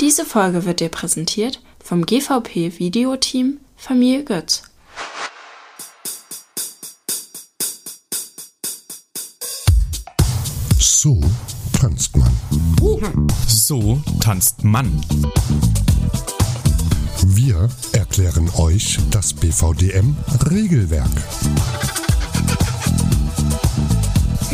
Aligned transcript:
Diese 0.00 0.24
Folge 0.24 0.64
wird 0.64 0.80
dir 0.80 0.88
präsentiert 0.88 1.60
vom 1.84 2.06
GVP 2.06 2.78
Videoteam 2.78 3.58
Familie 3.76 4.24
Götz. 4.24 4.62
So 10.78 11.20
tanzt 11.78 12.16
man. 12.16 12.32
So 13.46 14.00
tanzt 14.20 14.64
man. 14.64 15.04
Wir 17.26 17.68
erklären 17.92 18.50
euch 18.56 18.98
das 19.10 19.34
BVDM-Regelwerk. 19.34 21.10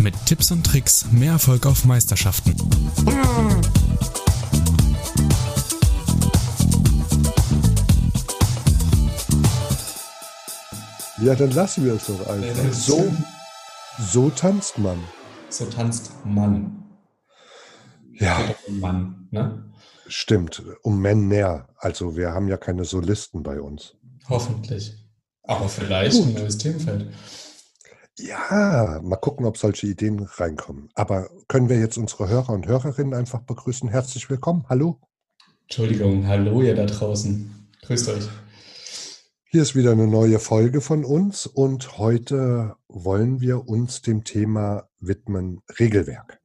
Mit 0.02 0.14
Tipps 0.26 0.50
und 0.50 0.66
Tricks 0.66 1.06
mehr 1.12 1.32
Erfolg 1.32 1.66
auf 1.66 1.84
Meisterschaften. 1.84 2.56
Ja, 11.18 11.34
dann 11.34 11.50
lassen 11.50 11.84
wir 11.84 11.94
es 11.94 12.06
doch 12.06 12.26
einfach. 12.26 12.62
Das 12.62 12.86
So, 12.86 13.10
so 13.98 14.28
tanzt 14.30 14.78
man. 14.78 14.98
So 15.48 15.64
tanzt 15.64 16.12
Mann. 16.24 16.84
Ja, 18.12 18.38
um 18.68 18.80
Mann, 18.80 19.28
ne? 19.30 19.72
stimmt. 20.08 20.62
Um 20.82 21.00
Männer. 21.00 21.68
Also 21.76 22.16
wir 22.16 22.32
haben 22.32 22.48
ja 22.48 22.56
keine 22.58 22.84
Solisten 22.84 23.42
bei 23.42 23.60
uns. 23.60 23.96
Hoffentlich. 24.28 24.94
Aber 25.42 25.68
vielleicht 25.68 26.20
ein 26.20 26.34
neues 26.34 26.58
Themenfeld. 26.58 27.12
Ja, 28.18 29.00
mal 29.02 29.16
gucken, 29.16 29.46
ob 29.46 29.58
solche 29.58 29.86
Ideen 29.86 30.20
reinkommen. 30.20 30.90
Aber 30.94 31.28
können 31.48 31.68
wir 31.68 31.78
jetzt 31.78 31.98
unsere 31.98 32.28
Hörer 32.28 32.50
und 32.50 32.66
Hörerinnen 32.66 33.14
einfach 33.14 33.40
begrüßen? 33.40 33.88
Herzlich 33.88 34.28
willkommen. 34.28 34.64
Hallo. 34.68 35.00
Entschuldigung, 35.62 36.26
hallo 36.26 36.62
ihr 36.62 36.74
da 36.74 36.86
draußen. 36.86 37.68
Grüßt 37.82 38.08
euch. 38.08 38.28
Hier 39.56 39.62
ist 39.62 39.74
wieder 39.74 39.92
eine 39.92 40.06
neue 40.06 40.38
Folge 40.38 40.82
von 40.82 41.02
uns 41.02 41.46
und 41.46 41.96
heute 41.96 42.76
wollen 42.88 43.40
wir 43.40 43.66
uns 43.66 44.02
dem 44.02 44.22
Thema 44.22 44.90
widmen 45.00 45.62
Regelwerk. 45.80 46.42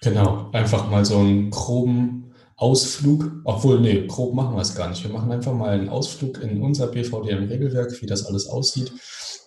Genau, 0.00 0.48
einfach 0.52 0.88
mal 0.88 1.04
so 1.04 1.18
einen 1.18 1.50
groben 1.50 2.32
Ausflug. 2.54 3.32
Obwohl, 3.42 3.80
nee, 3.80 4.06
grob 4.06 4.32
machen 4.32 4.54
wir 4.54 4.62
es 4.62 4.76
gar 4.76 4.90
nicht. 4.90 5.02
Wir 5.02 5.10
machen 5.10 5.32
einfach 5.32 5.52
mal 5.52 5.70
einen 5.70 5.88
Ausflug 5.88 6.40
in 6.40 6.62
unser 6.62 6.86
BVDM-Regelwerk, 6.86 8.00
wie 8.00 8.06
das 8.06 8.26
alles 8.26 8.46
aussieht, 8.46 8.92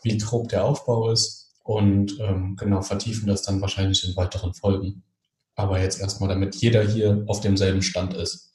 wie 0.02 0.18
grob 0.18 0.50
der 0.50 0.66
Aufbau 0.66 1.10
ist 1.10 1.54
und 1.64 2.20
ähm, 2.20 2.58
genau 2.58 2.82
vertiefen 2.82 3.28
das 3.28 3.44
dann 3.44 3.62
wahrscheinlich 3.62 4.06
in 4.06 4.18
weiteren 4.18 4.54
Folgen. 4.54 5.04
Aber 5.56 5.80
jetzt 5.80 6.02
erstmal, 6.02 6.28
damit 6.28 6.56
jeder 6.56 6.84
hier 6.84 7.24
auf 7.28 7.40
demselben 7.40 7.82
Stand 7.82 8.14
ist. 8.14 8.53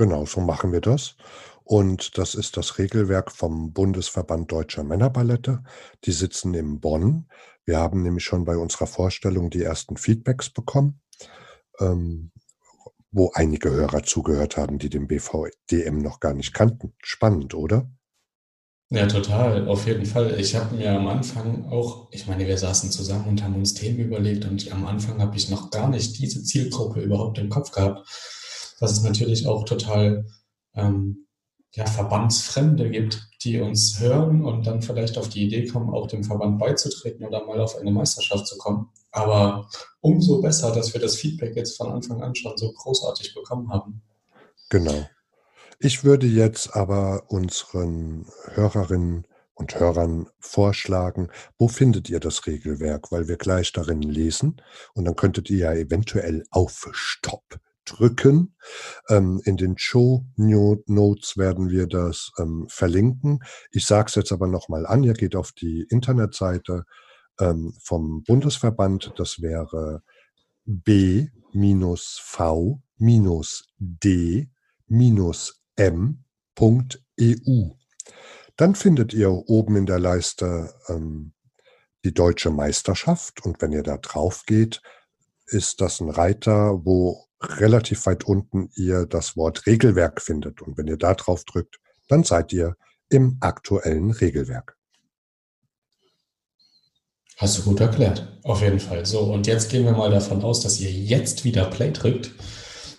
Genau, 0.00 0.24
so 0.24 0.40
machen 0.40 0.72
wir 0.72 0.80
das. 0.80 1.14
Und 1.62 2.16
das 2.16 2.34
ist 2.34 2.56
das 2.56 2.78
Regelwerk 2.78 3.30
vom 3.30 3.74
Bundesverband 3.74 4.50
Deutscher 4.50 4.82
Männerballette. 4.82 5.62
Die 6.06 6.12
sitzen 6.12 6.54
in 6.54 6.80
Bonn. 6.80 7.28
Wir 7.66 7.80
haben 7.80 8.02
nämlich 8.02 8.24
schon 8.24 8.46
bei 8.46 8.56
unserer 8.56 8.86
Vorstellung 8.86 9.50
die 9.50 9.62
ersten 9.62 9.98
Feedbacks 9.98 10.48
bekommen, 10.48 11.02
ähm, 11.80 12.30
wo 13.10 13.32
einige 13.34 13.70
Hörer 13.70 14.02
zugehört 14.02 14.56
haben, 14.56 14.78
die 14.78 14.88
den 14.88 15.06
BVDM 15.06 15.98
noch 15.98 16.18
gar 16.18 16.32
nicht 16.32 16.54
kannten. 16.54 16.94
Spannend, 17.02 17.52
oder? 17.52 17.86
Ja, 18.88 19.06
total, 19.06 19.68
auf 19.68 19.86
jeden 19.86 20.06
Fall. 20.06 20.40
Ich 20.40 20.56
habe 20.56 20.76
mir 20.76 20.92
am 20.92 21.08
Anfang 21.08 21.66
auch, 21.66 22.08
ich 22.10 22.26
meine, 22.26 22.46
wir 22.46 22.56
saßen 22.56 22.90
zusammen 22.90 23.26
und 23.26 23.44
haben 23.44 23.54
uns 23.54 23.74
Themen 23.74 23.98
überlegt 23.98 24.46
und 24.46 24.72
am 24.72 24.86
Anfang 24.86 25.20
habe 25.20 25.36
ich 25.36 25.50
noch 25.50 25.70
gar 25.70 25.90
nicht 25.90 26.18
diese 26.18 26.42
Zielgruppe 26.42 27.02
überhaupt 27.02 27.36
im 27.36 27.50
Kopf 27.50 27.70
gehabt. 27.70 28.39
Dass 28.80 28.92
es 28.92 29.02
natürlich 29.02 29.46
auch 29.46 29.64
total 29.64 30.26
ähm, 30.74 31.26
ja, 31.72 31.86
Verbandsfremde 31.86 32.90
gibt, 32.90 33.28
die 33.44 33.60
uns 33.60 34.00
hören 34.00 34.44
und 34.44 34.66
dann 34.66 34.82
vielleicht 34.82 35.16
auf 35.18 35.28
die 35.28 35.44
Idee 35.44 35.66
kommen, 35.66 35.90
auch 35.90 36.08
dem 36.08 36.24
Verband 36.24 36.58
beizutreten 36.58 37.24
oder 37.24 37.46
mal 37.46 37.60
auf 37.60 37.76
eine 37.76 37.92
Meisterschaft 37.92 38.46
zu 38.46 38.58
kommen. 38.58 38.88
Aber 39.12 39.68
umso 40.00 40.40
besser, 40.40 40.72
dass 40.72 40.92
wir 40.94 41.00
das 41.00 41.16
Feedback 41.16 41.54
jetzt 41.56 41.76
von 41.76 41.92
Anfang 41.92 42.22
an 42.22 42.34
schon 42.34 42.56
so 42.56 42.72
großartig 42.72 43.34
bekommen 43.34 43.70
haben. 43.70 44.02
Genau. 44.68 45.06
Ich 45.78 46.04
würde 46.04 46.26
jetzt 46.26 46.74
aber 46.74 47.24
unseren 47.28 48.26
Hörerinnen 48.52 49.26
und 49.54 49.78
Hörern 49.78 50.28
vorschlagen, 50.38 51.28
wo 51.58 51.68
findet 51.68 52.08
ihr 52.10 52.20
das 52.20 52.46
Regelwerk, 52.46 53.12
weil 53.12 53.28
wir 53.28 53.36
gleich 53.36 53.72
darin 53.72 54.02
lesen 54.02 54.60
und 54.94 55.04
dann 55.04 55.16
könntet 55.16 55.50
ihr 55.50 55.58
ja 55.58 55.72
eventuell 55.72 56.44
auf 56.50 56.88
Stopp 56.92 57.60
drücken. 57.90 58.54
Ähm, 59.08 59.40
in 59.44 59.56
den 59.56 59.78
Show 59.78 60.24
Notes 60.36 61.36
werden 61.36 61.70
wir 61.70 61.86
das 61.86 62.32
ähm, 62.38 62.66
verlinken. 62.68 63.40
Ich 63.70 63.86
sage 63.86 64.08
es 64.08 64.14
jetzt 64.14 64.32
aber 64.32 64.46
nochmal 64.46 64.86
an, 64.86 65.02
ihr 65.02 65.14
geht 65.14 65.36
auf 65.36 65.52
die 65.52 65.86
Internetseite 65.90 66.84
ähm, 67.38 67.74
vom 67.82 68.22
Bundesverband, 68.22 69.12
das 69.16 69.40
wäre 69.40 70.02
b-v-d-m.eu. 70.64 71.30
Dann 78.56 78.74
findet 78.74 79.14
ihr 79.14 79.30
oben 79.30 79.76
in 79.76 79.86
der 79.86 79.98
Leiste 79.98 80.74
ähm, 80.88 81.32
die 82.04 82.14
deutsche 82.14 82.50
Meisterschaft 82.50 83.44
und 83.44 83.60
wenn 83.62 83.72
ihr 83.72 83.82
da 83.82 83.96
drauf 83.96 84.44
geht, 84.46 84.82
ist 85.46 85.80
das 85.80 86.00
ein 86.00 86.10
Reiter, 86.10 86.84
wo 86.84 87.26
relativ 87.42 88.06
weit 88.06 88.24
unten 88.24 88.70
ihr 88.74 89.06
das 89.06 89.36
Wort 89.36 89.66
Regelwerk 89.66 90.20
findet. 90.20 90.62
Und 90.62 90.76
wenn 90.76 90.86
ihr 90.86 90.96
da 90.96 91.14
drauf 91.14 91.44
drückt, 91.44 91.80
dann 92.08 92.24
seid 92.24 92.52
ihr 92.52 92.76
im 93.08 93.38
aktuellen 93.40 94.10
Regelwerk. 94.10 94.76
Hast 97.36 97.56
du 97.56 97.62
gut 97.62 97.80
erklärt, 97.80 98.38
auf 98.42 98.60
jeden 98.60 98.80
Fall. 98.80 99.06
So, 99.06 99.20
und 99.20 99.46
jetzt 99.46 99.70
gehen 99.70 99.84
wir 99.84 99.92
mal 99.92 100.10
davon 100.10 100.42
aus, 100.42 100.60
dass 100.60 100.78
ihr 100.78 100.90
jetzt 100.90 101.44
wieder 101.44 101.64
Play 101.64 101.90
drückt 101.90 102.32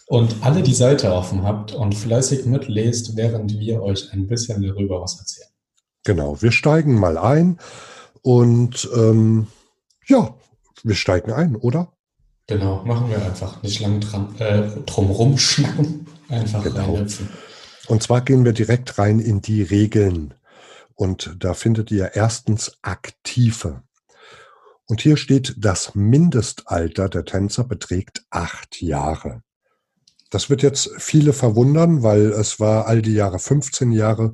und 0.07 0.35
alle 0.41 0.63
die 0.63 0.73
Seite 0.73 1.13
offen 1.13 1.43
habt 1.43 1.73
und 1.73 1.93
fleißig 1.93 2.45
mitlest, 2.45 3.15
während 3.15 3.59
wir 3.59 3.83
euch 3.83 4.11
ein 4.11 4.27
bisschen 4.27 4.63
darüber 4.63 4.99
was 4.99 5.19
erzählen. 5.19 5.49
Genau, 6.03 6.41
wir 6.41 6.51
steigen 6.51 6.95
mal 6.95 7.19
ein 7.19 7.59
und 8.23 8.89
ähm, 8.95 9.47
ja, 10.07 10.35
wir 10.83 10.95
steigen 10.95 11.31
ein, 11.31 11.55
oder? 11.55 11.93
Genau, 12.51 12.83
machen 12.83 13.09
wir 13.09 13.23
einfach 13.23 13.63
nicht 13.63 13.79
lang 13.79 14.01
dran, 14.01 14.35
äh, 14.39 14.67
drum 14.85 15.09
rumschnacken, 15.09 16.05
einfach 16.27 16.61
Genau. 16.61 16.95
reinhüpfen. 16.95 17.29
Und 17.87 18.03
zwar 18.03 18.19
gehen 18.19 18.43
wir 18.43 18.51
direkt 18.51 18.97
rein 18.97 19.19
in 19.19 19.41
die 19.41 19.63
Regeln. 19.63 20.33
Und 20.95 21.37
da 21.39 21.53
findet 21.53 21.91
ihr 21.91 22.11
erstens 22.13 22.77
Aktive. 22.81 23.83
Und 24.85 24.99
hier 24.99 25.15
steht, 25.15 25.55
das 25.59 25.95
Mindestalter 25.95 27.07
der 27.07 27.23
Tänzer 27.23 27.63
beträgt 27.63 28.25
acht 28.29 28.81
Jahre. 28.81 29.43
Das 30.29 30.49
wird 30.49 30.61
jetzt 30.61 30.89
viele 30.97 31.31
verwundern, 31.31 32.03
weil 32.03 32.31
es 32.31 32.59
war 32.59 32.85
all 32.85 33.01
die 33.01 33.13
Jahre 33.13 33.39
15 33.39 33.93
Jahre. 33.93 34.33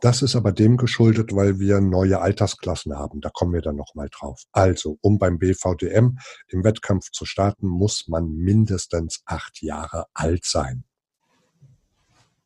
Das 0.00 0.22
ist 0.22 0.36
aber 0.36 0.52
dem 0.52 0.76
geschuldet, 0.76 1.34
weil 1.34 1.58
wir 1.58 1.80
neue 1.80 2.20
Altersklassen 2.20 2.94
haben. 2.94 3.20
Da 3.20 3.30
kommen 3.30 3.52
wir 3.52 3.62
dann 3.62 3.74
nochmal 3.74 4.08
drauf. 4.10 4.42
Also, 4.52 4.96
um 5.00 5.18
beim 5.18 5.38
BVDM 5.38 6.18
im 6.48 6.64
Wettkampf 6.64 7.10
zu 7.10 7.24
starten, 7.24 7.66
muss 7.66 8.06
man 8.06 8.30
mindestens 8.30 9.22
acht 9.26 9.60
Jahre 9.60 10.06
alt 10.14 10.44
sein. 10.44 10.84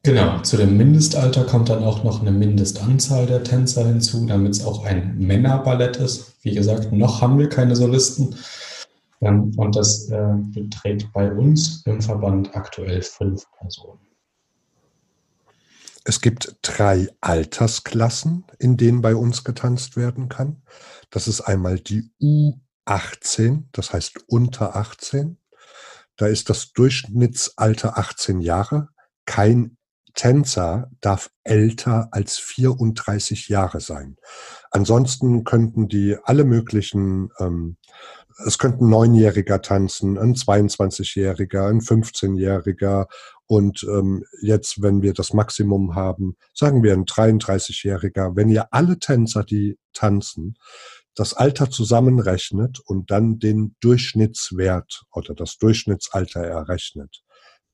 Genau, 0.05 0.41
zu 0.41 0.57
dem 0.57 0.77
Mindestalter 0.77 1.45
kommt 1.45 1.69
dann 1.69 1.85
auch 1.85 2.03
noch 2.03 2.23
eine 2.23 2.33
Mindestanzahl 2.33 3.27
der 3.27 3.45
Tänzer 3.45 3.87
hinzu, 3.87 4.27
damit 4.27 4.53
es 4.53 4.65
auch 4.65 4.85
ein 4.85 5.17
Männerballett 5.19 5.97
ist. 5.99 6.33
Wie 6.43 6.55
gesagt, 6.55 6.91
noch 6.91 7.21
haben 7.21 7.39
wir 7.39 7.49
keine 7.49 7.77
Solisten. 7.77 8.35
Ähm, 9.21 9.53
Und 9.57 9.77
das 9.77 10.09
äh, 10.09 10.35
beträgt 10.55 11.13
bei 11.13 11.31
uns 11.31 11.83
im 11.87 12.01
Verband 12.01 12.57
aktuell 12.57 13.03
fünf 13.03 13.45
Personen. 13.59 14.01
Es 16.05 16.21
gibt 16.21 16.57
drei 16.63 17.09
Altersklassen, 17.21 18.45
in 18.59 18.77
denen 18.77 19.03
bei 19.03 19.15
uns 19.15 19.45
getanzt 19.45 19.97
werden 19.97 20.29
kann. 20.29 20.63
Das 21.11 21.29
ist 21.29 21.43
einmal 21.43 21.79
die 21.79 22.11
U18, 22.21 23.65
das 23.73 23.93
heißt 23.93 24.25
unter 24.27 24.75
18. 24.75 25.39
Da 26.17 26.27
ist 26.27 26.51
das 26.51 26.73
Durchschnittsalter 26.73 27.99
18 27.99 28.41
Jahre. 28.41 28.89
Kein 29.27 29.77
Tänzer 30.15 30.91
darf 31.01 31.31
älter 31.43 32.09
als 32.11 32.37
34 32.39 33.49
Jahre 33.49 33.81
sein. 33.81 34.17
Ansonsten 34.71 35.45
könnten 35.45 35.89
die 35.89 36.17
alle 36.23 36.45
möglichen, 36.45 37.31
ähm, 37.39 37.77
es 38.47 38.59
könnten 38.59 38.85
ein 38.85 38.91
Neunjähriger 38.91 39.63
tanzen, 39.63 40.19
ein 40.19 40.35
22-Jähriger, 40.35 41.69
ein 41.69 41.81
15-Jähriger 41.81 43.07
und 43.47 43.85
ähm, 43.89 44.25
jetzt, 44.41 44.83
wenn 44.83 45.03
wir 45.03 45.13
das 45.13 45.33
Maximum 45.33 45.95
haben, 45.95 46.37
sagen 46.55 46.83
wir 46.83 46.93
ein 46.93 47.05
33-Jähriger, 47.05 48.37
wenn 48.37 48.49
ihr 48.49 48.73
alle 48.73 48.99
Tänzer, 48.99 49.45
die 49.45 49.79
tanzen, 49.93 50.57
das 51.15 51.35
Alter 51.35 51.71
zusammenrechnet 51.71 52.81
und 52.81 53.11
dann 53.11 53.39
den 53.39 53.77
Durchschnittswert 53.81 55.03
oder 55.13 55.35
das 55.35 55.59
Durchschnittsalter 55.59 56.41
errechnet, 56.41 57.23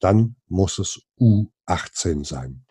dann 0.00 0.37
muss 0.47 0.79
es 0.79 1.00
U18 1.21 2.25
sein. 2.25 2.64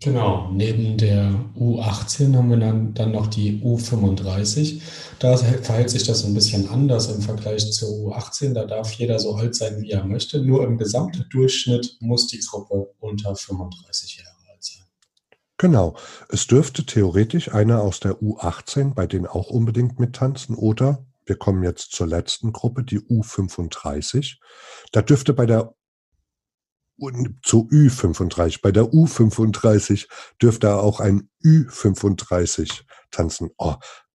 Genau, 0.00 0.48
neben 0.52 0.96
der 0.96 1.34
U18 1.58 2.36
haben 2.36 2.50
wir 2.50 2.56
dann, 2.56 2.94
dann 2.94 3.10
noch 3.10 3.26
die 3.26 3.60
U35. 3.62 4.80
Da 5.18 5.36
verhält 5.36 5.90
sich 5.90 6.04
das 6.04 6.24
ein 6.24 6.34
bisschen 6.34 6.68
anders 6.68 7.08
im 7.08 7.20
Vergleich 7.20 7.72
zur 7.72 7.88
U18. 7.88 8.52
Da 8.52 8.64
darf 8.64 8.92
jeder 8.92 9.18
so 9.18 9.34
alt 9.34 9.56
sein, 9.56 9.82
wie 9.82 9.90
er 9.90 10.04
möchte. 10.04 10.40
Nur 10.40 10.64
im 10.64 10.78
Gesamtdurchschnitt 10.78 11.96
muss 11.98 12.28
die 12.28 12.38
Gruppe 12.38 12.94
unter 13.00 13.34
35 13.34 14.18
Jahre 14.18 14.52
alt 14.52 14.62
sein. 14.62 14.84
Genau. 15.56 15.96
Es 16.28 16.46
dürfte 16.46 16.86
theoretisch 16.86 17.52
einer 17.52 17.80
aus 17.82 17.98
der 17.98 18.20
U18 18.22 18.94
bei 18.94 19.08
denen 19.08 19.26
auch 19.26 19.50
unbedingt 19.50 19.98
mittanzen 19.98 20.54
oder 20.54 21.04
wir 21.26 21.36
kommen 21.36 21.62
jetzt 21.64 21.92
zur 21.92 22.06
letzten 22.06 22.52
Gruppe, 22.52 22.84
die 22.84 23.00
U35. 23.00 24.36
Da 24.92 25.02
dürfte 25.02 25.34
bei 25.34 25.44
der 25.44 25.74
zu 27.42 27.68
Ü35. 27.70 28.60
Bei 28.62 28.72
der 28.72 28.84
U35 28.84 30.06
dürfte 30.40 30.68
er 30.68 30.82
auch 30.82 31.00
ein 31.00 31.28
Ü35 31.44 32.82
tanzen. 33.10 33.50
Oh, 33.58 33.74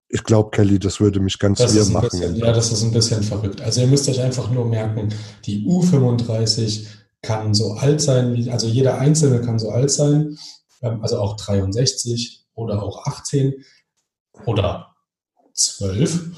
ich 0.09 0.23
glaube, 0.23 0.49
Kelly, 0.51 0.77
das 0.77 0.99
würde 0.99 1.19
mich 1.19 1.39
ganz 1.39 1.59
das 1.59 1.73
wirr 1.73 1.85
machen. 1.85 2.19
Bisschen, 2.19 2.35
ja, 2.35 2.51
das 2.51 2.71
ist 2.71 2.83
ein 2.83 2.91
bisschen 2.91 3.23
verrückt. 3.23 3.61
Also 3.61 3.81
ihr 3.81 3.87
müsst 3.87 4.09
euch 4.09 4.19
einfach 4.19 4.51
nur 4.51 4.65
merken, 4.65 5.13
die 5.45 5.65
U35 5.65 6.85
kann 7.21 7.53
so 7.53 7.73
alt 7.73 8.01
sein, 8.01 8.33
wie, 8.33 8.49
also 8.49 8.67
jeder 8.67 8.97
Einzelne 8.97 9.41
kann 9.41 9.59
so 9.59 9.69
alt 9.69 9.91
sein, 9.91 10.37
ähm, 10.81 11.01
also 11.01 11.19
auch 11.19 11.37
63 11.37 12.45
oder 12.55 12.83
auch 12.83 13.05
18 13.05 13.53
oder 14.45 14.95
12 15.53 16.31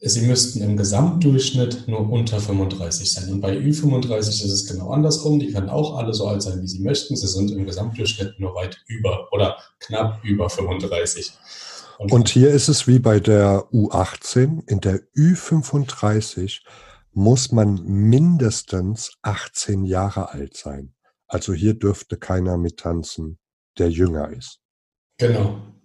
sie 0.00 0.22
müssten 0.22 0.62
im 0.62 0.76
Gesamtdurchschnitt 0.76 1.88
nur 1.88 2.10
unter 2.10 2.40
35 2.40 3.12
sein. 3.12 3.32
Und 3.32 3.40
bei 3.40 3.56
Ü35 3.56 4.18
ist 4.18 4.44
es 4.44 4.66
genau 4.66 4.90
andersrum. 4.90 5.38
Die 5.38 5.52
können 5.52 5.70
auch 5.70 5.96
alle 5.96 6.12
so 6.12 6.26
alt 6.26 6.42
sein, 6.42 6.60
wie 6.62 6.68
sie 6.68 6.80
möchten. 6.80 7.16
Sie 7.16 7.26
sind 7.26 7.50
im 7.50 7.64
Gesamtdurchschnitt 7.64 8.38
nur 8.38 8.54
weit 8.54 8.82
über 8.86 9.28
oder 9.32 9.56
knapp 9.80 10.22
über 10.22 10.50
35. 10.50 11.32
Und, 11.98 12.12
Und 12.12 12.28
hier 12.28 12.50
ist 12.50 12.68
es 12.68 12.86
wie 12.86 12.98
bei 12.98 13.20
der 13.20 13.64
U18. 13.72 14.68
In 14.68 14.80
der 14.80 15.00
Ü35 15.16 16.60
muss 17.12 17.50
man 17.50 17.82
mindestens 17.82 19.12
18 19.22 19.84
Jahre 19.84 20.30
alt 20.30 20.56
sein. 20.56 20.94
Also 21.26 21.54
hier 21.54 21.74
dürfte 21.74 22.18
keiner 22.18 22.58
mittanzen, 22.58 23.38
der 23.78 23.90
jünger 23.90 24.28
ist. 24.30 24.60
Genau. 25.18 25.75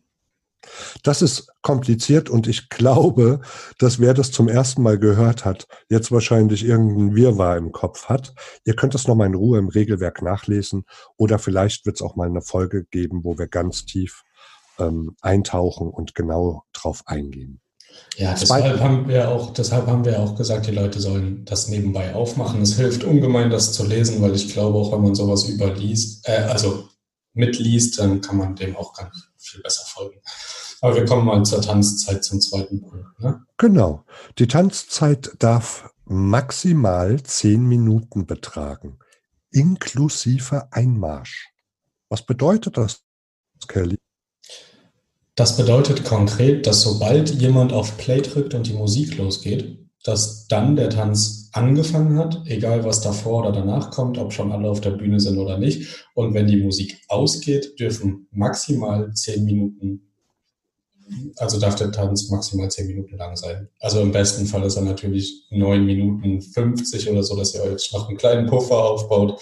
Das 1.03 1.21
ist 1.21 1.47
kompliziert 1.61 2.29
und 2.29 2.47
ich 2.47 2.69
glaube, 2.69 3.41
dass 3.77 3.99
wer 3.99 4.13
das 4.13 4.31
zum 4.31 4.47
ersten 4.47 4.81
Mal 4.81 4.99
gehört 4.99 5.45
hat, 5.45 5.67
jetzt 5.89 6.11
wahrscheinlich 6.11 6.65
irgendein 6.65 7.15
Wirrwarr 7.15 7.57
im 7.57 7.71
Kopf 7.71 8.05
hat. 8.05 8.33
Ihr 8.65 8.75
könnt 8.75 8.93
das 8.93 9.07
nochmal 9.07 9.27
in 9.27 9.35
Ruhe 9.35 9.59
im 9.59 9.69
Regelwerk 9.69 10.21
nachlesen 10.21 10.85
oder 11.17 11.39
vielleicht 11.39 11.85
wird 11.85 11.97
es 11.97 12.01
auch 12.01 12.15
mal 12.15 12.27
eine 12.27 12.41
Folge 12.41 12.85
geben, 12.85 13.23
wo 13.23 13.37
wir 13.37 13.47
ganz 13.47 13.85
tief 13.85 14.23
ähm, 14.79 15.15
eintauchen 15.21 15.89
und 15.89 16.15
genau 16.15 16.63
drauf 16.73 17.03
eingehen. 17.05 17.61
Ja, 18.15 18.33
deshalb 18.39 18.79
haben 18.79 19.07
wir 19.07 19.29
auch, 19.29 19.53
deshalb 19.53 19.87
haben 19.87 20.05
wir 20.05 20.19
auch 20.19 20.35
gesagt, 20.35 20.67
die 20.67 20.71
Leute 20.71 20.99
sollen 20.99 21.43
das 21.45 21.67
nebenbei 21.67 22.13
aufmachen. 22.13 22.61
Es 22.61 22.75
hilft 22.75 23.03
ungemein, 23.03 23.49
das 23.49 23.73
zu 23.73 23.85
lesen, 23.85 24.21
weil 24.21 24.35
ich 24.35 24.53
glaube, 24.53 24.77
auch 24.77 24.91
wenn 24.91 25.01
man 25.01 25.15
sowas 25.15 25.47
überliest, 25.47 26.27
äh, 26.27 26.43
also 26.43 26.87
mitliest, 27.33 27.99
dann 27.99 28.21
kann 28.21 28.37
man 28.37 28.55
dem 28.55 28.75
auch 28.75 28.93
ganz 28.93 29.29
viel 29.37 29.61
besser 29.61 29.85
folgen. 29.85 30.19
Aber 30.81 30.95
wir 30.95 31.05
kommen 31.05 31.25
mal 31.25 31.43
zur 31.43 31.61
Tanzzeit 31.61 32.23
zum 32.23 32.41
zweiten 32.41 32.81
Punkt. 32.81 33.19
Ne? 33.19 33.45
Genau. 33.57 34.05
Die 34.39 34.47
Tanzzeit 34.47 35.31
darf 35.39 35.89
maximal 36.05 37.21
zehn 37.23 37.65
Minuten 37.65 38.25
betragen, 38.25 38.99
inklusive 39.51 40.71
Einmarsch. 40.71 41.49
Was 42.09 42.25
bedeutet 42.25 42.77
das, 42.77 43.03
Kelly? 43.67 43.97
Das 45.35 45.55
bedeutet 45.55 46.03
konkret, 46.03 46.67
dass 46.67 46.81
sobald 46.81 47.29
jemand 47.29 47.71
auf 47.71 47.97
Play 47.97 48.21
drückt 48.21 48.53
und 48.53 48.67
die 48.67 48.73
Musik 48.73 49.17
losgeht, 49.17 49.79
dass 50.03 50.47
dann 50.47 50.75
der 50.75 50.89
Tanz 50.89 51.49
angefangen 51.53 52.17
hat, 52.17 52.41
egal 52.45 52.83
was 52.83 53.01
davor 53.01 53.41
oder 53.41 53.51
danach 53.51 53.91
kommt, 53.91 54.17
ob 54.17 54.33
schon 54.33 54.51
alle 54.51 54.69
auf 54.69 54.81
der 54.81 54.91
Bühne 54.91 55.19
sind 55.19 55.37
oder 55.37 55.57
nicht. 55.57 56.05
Und 56.13 56.33
wenn 56.33 56.47
die 56.47 56.63
Musik 56.63 56.97
ausgeht, 57.07 57.79
dürfen 57.79 58.27
maximal 58.31 59.13
zehn 59.13 59.43
Minuten, 59.45 60.11
also 61.37 61.59
darf 61.59 61.75
der 61.75 61.91
Tanz 61.91 62.29
maximal 62.29 62.71
zehn 62.71 62.87
Minuten 62.87 63.17
lang 63.17 63.35
sein. 63.35 63.67
Also 63.79 64.01
im 64.01 64.11
besten 64.11 64.45
Fall 64.45 64.63
ist 64.63 64.77
er 64.77 64.83
natürlich 64.83 65.45
neun 65.51 65.85
Minuten 65.85 66.41
50 66.41 67.09
oder 67.09 67.23
so, 67.23 67.35
dass 67.35 67.53
ihr 67.53 67.63
euch 67.63 67.91
noch 67.91 68.07
einen 68.07 68.17
kleinen 68.17 68.47
Puffer 68.47 68.77
aufbaut. 68.77 69.41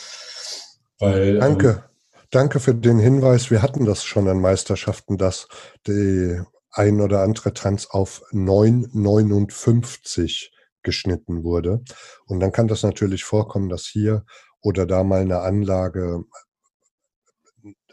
Weil, 0.98 1.40
Danke. 1.40 1.70
Ähm, 1.70 1.84
Danke 2.32 2.60
für 2.60 2.76
den 2.76 3.00
Hinweis. 3.00 3.50
Wir 3.50 3.64
hatten 3.64 3.86
das 3.86 4.04
schon 4.04 4.28
an 4.28 4.40
Meisterschaften, 4.40 5.18
dass 5.18 5.48
die 5.88 6.40
ein 6.72 7.02
oder 7.02 7.22
andere 7.22 7.54
Tanz 7.54 7.88
auf 7.88 8.24
9,59 8.32 10.50
geschnitten 10.84 11.44
wurde. 11.44 11.84
Und 12.26 12.40
dann 12.40 12.52
kann 12.52 12.68
das 12.68 12.84
natürlich 12.84 13.24
vorkommen, 13.24 13.70
dass 13.70 13.86
hier 13.86 14.26
oder 14.62 14.86
da 14.86 15.04
mal 15.04 15.22
eine 15.22 15.42
Anlage, 15.42 16.24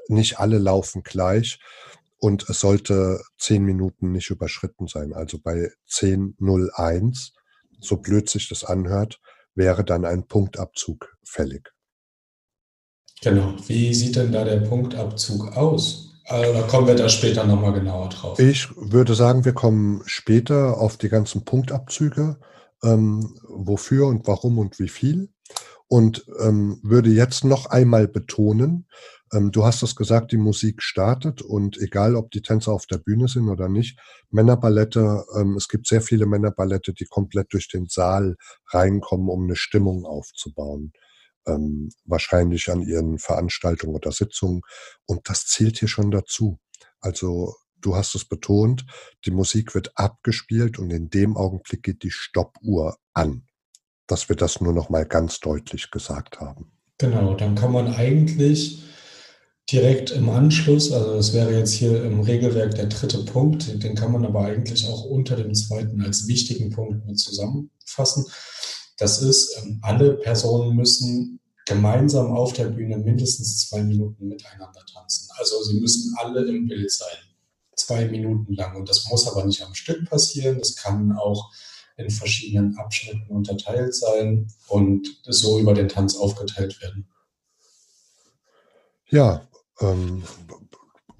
nicht 0.09 0.39
alle 0.39 0.59
laufen 0.59 1.03
gleich 1.03 1.59
und 2.19 2.49
es 2.49 2.61
sollte 2.61 3.21
zehn 3.39 3.65
Minuten 3.65 4.13
nicht 4.13 4.31
überschritten 4.31 4.87
sein. 4.87 5.13
Also 5.13 5.39
bei 5.39 5.71
10.01, 5.91 7.33
so 7.81 7.97
blöd 7.97 8.29
sich 8.29 8.49
das 8.49 8.65
anhört, 8.65 9.21
wäre 9.55 9.85
dann 9.85 10.05
ein 10.05 10.27
Punktabzug 10.27 11.17
fällig. 11.25 11.71
Genau. 13.23 13.55
Wie 13.67 13.95
sieht 13.95 14.17
denn 14.17 14.33
da 14.33 14.45
der 14.45 14.61
Punktabzug 14.61 15.57
aus? 15.57 16.16
Also 16.29 16.53
da 16.53 16.63
kommen 16.63 16.89
wir 16.89 16.97
da 16.97 17.09
später 17.09 17.45
nochmal 17.45 17.73
genauer 17.73 18.09
drauf. 18.09 18.39
Ich 18.39 18.69
würde 18.77 19.15
sagen, 19.15 19.45
wir 19.45 19.53
kommen 19.53 20.03
später 20.07 20.79
auf 20.79 20.97
die 20.97 21.09
ganzen 21.09 21.45
Punktabzüge, 21.45 22.39
ähm, 22.83 23.39
wofür 23.49 24.09
und 24.09 24.27
warum 24.27 24.59
und 24.59 24.79
wie 24.79 24.89
viel. 24.89 25.29
Und 25.89 26.27
ähm, 26.41 26.81
würde 26.83 27.11
jetzt 27.11 27.45
noch 27.45 27.67
einmal 27.67 28.09
betonen, 28.09 28.89
ähm, 29.33 29.53
du 29.53 29.65
hast 29.65 29.85
es 29.85 29.95
gesagt, 29.95 30.33
die 30.33 30.37
Musik 30.37 30.83
startet 30.83 31.43
und 31.43 31.79
egal, 31.79 32.17
ob 32.17 32.33
die 32.33 32.43
Tänzer 32.43 32.73
auf 32.73 32.87
der 32.87 32.99
Bühne 32.99 33.29
sind 33.29 33.49
oder 33.49 33.69
nicht, 33.69 33.99
Männerballette, 34.31 35.25
ähm, 35.39 35.57
es 35.57 35.69
gibt 35.69 35.87
sehr 35.87 36.01
viele 36.01 36.27
Männerballette, 36.27 36.93
die 36.93 37.05
komplett 37.05 37.53
durch 37.53 37.69
den 37.69 37.87
Saal 37.87 38.37
reinkommen, 38.71 39.29
um 39.29 39.45
eine 39.45 39.57
Stimmung 39.57 40.05
aufzubauen 40.05 40.93
ähm, 41.47 41.91
wahrscheinlich 42.05 42.71
an 42.71 42.83
ihren 42.83 43.19
Veranstaltungen 43.19 43.95
oder 43.95 44.13
Sitzungen. 44.13 44.63
Und 45.07 45.29
das 45.29 45.47
zählt 45.47 45.79
hier 45.79 45.89
schon 45.89 46.11
dazu. 46.11 46.59
Also 47.01 47.55
du 47.81 47.97
hast 47.97 48.15
es 48.15 48.25
betont, 48.25 48.85
die 49.25 49.31
Musik 49.31 49.75
wird 49.75 49.93
abgespielt 49.97 50.79
und 50.79 50.91
in 50.91 51.11
dem 51.11 51.37
Augenblick 51.37 51.83
geht 51.83 52.03
die 52.03 52.11
Stoppuhr 52.11 52.97
an. 53.13 53.47
Dass 54.07 54.29
wir 54.29 54.37
das 54.37 54.61
nur 54.61 54.73
noch 54.73 54.89
mal 54.89 55.05
ganz 55.05 55.41
deutlich 55.41 55.91
gesagt 55.91 56.41
haben. 56.41 56.73
Genau, 56.99 57.35
dann 57.35 57.57
kann 57.57 57.73
man 57.73 57.93
eigentlich 57.95 58.83
direkt 59.71 60.13
im 60.13 60.29
Anschluss, 60.29 60.93
also 60.93 61.17
das 61.17 61.35
wäre 61.35 61.59
jetzt 61.59 61.73
hier 61.73 62.05
im 62.05 62.21
Regelwerk 62.21 62.77
der 62.77 62.87
dritte 62.87 63.25
Punkt, 63.25 63.83
den 63.83 63.97
kann 63.97 64.13
man 64.13 64.25
aber 64.25 64.43
eigentlich 64.43 64.87
auch 64.87 65.05
unter 65.05 65.37
dem 65.37 65.55
zweiten 65.55 66.01
als 66.03 66.29
wichtigen 66.29 66.71
Punkt 66.71 67.05
mit 67.05 67.19
zusammenfassen. 67.19 68.27
Das 68.97 69.21
ist, 69.23 69.57
ähm, 69.59 69.79
alle 69.83 70.15
Personen 70.15 70.75
müssen 70.75 71.41
gemeinsam 71.67 72.33
auf 72.33 72.53
der 72.53 72.67
Bühne 72.67 72.97
mindestens 72.97 73.69
zwei 73.69 73.83
Minuten 73.83 74.29
miteinander 74.29 74.85
tanzen. 74.93 75.29
Also 75.37 75.63
sie 75.65 75.81
müssen 75.81 76.15
alle 76.19 76.47
im 76.47 76.69
Bild 76.69 76.91
sein, 76.91 77.19
zwei 77.75 78.07
Minuten 78.07 78.55
lang. 78.55 78.77
Und 78.77 78.89
das 78.89 79.09
muss 79.11 79.27
aber 79.27 79.45
nicht 79.45 79.63
am 79.63 79.75
Stück 79.75 80.09
passieren. 80.09 80.59
Das 80.59 80.77
kann 80.77 81.13
auch 81.13 81.51
in 81.97 82.11
verschiedenen 82.11 82.77
Abschnitten 82.79 83.27
unterteilt 83.29 83.95
sein 83.95 84.53
und 84.69 85.09
so 85.25 85.59
über 85.59 85.75
den 85.75 85.89
Tanz 85.89 86.17
aufgeteilt 86.17 86.81
werden. 86.83 87.09
Ja, 89.09 89.47
ähm, 89.81 90.25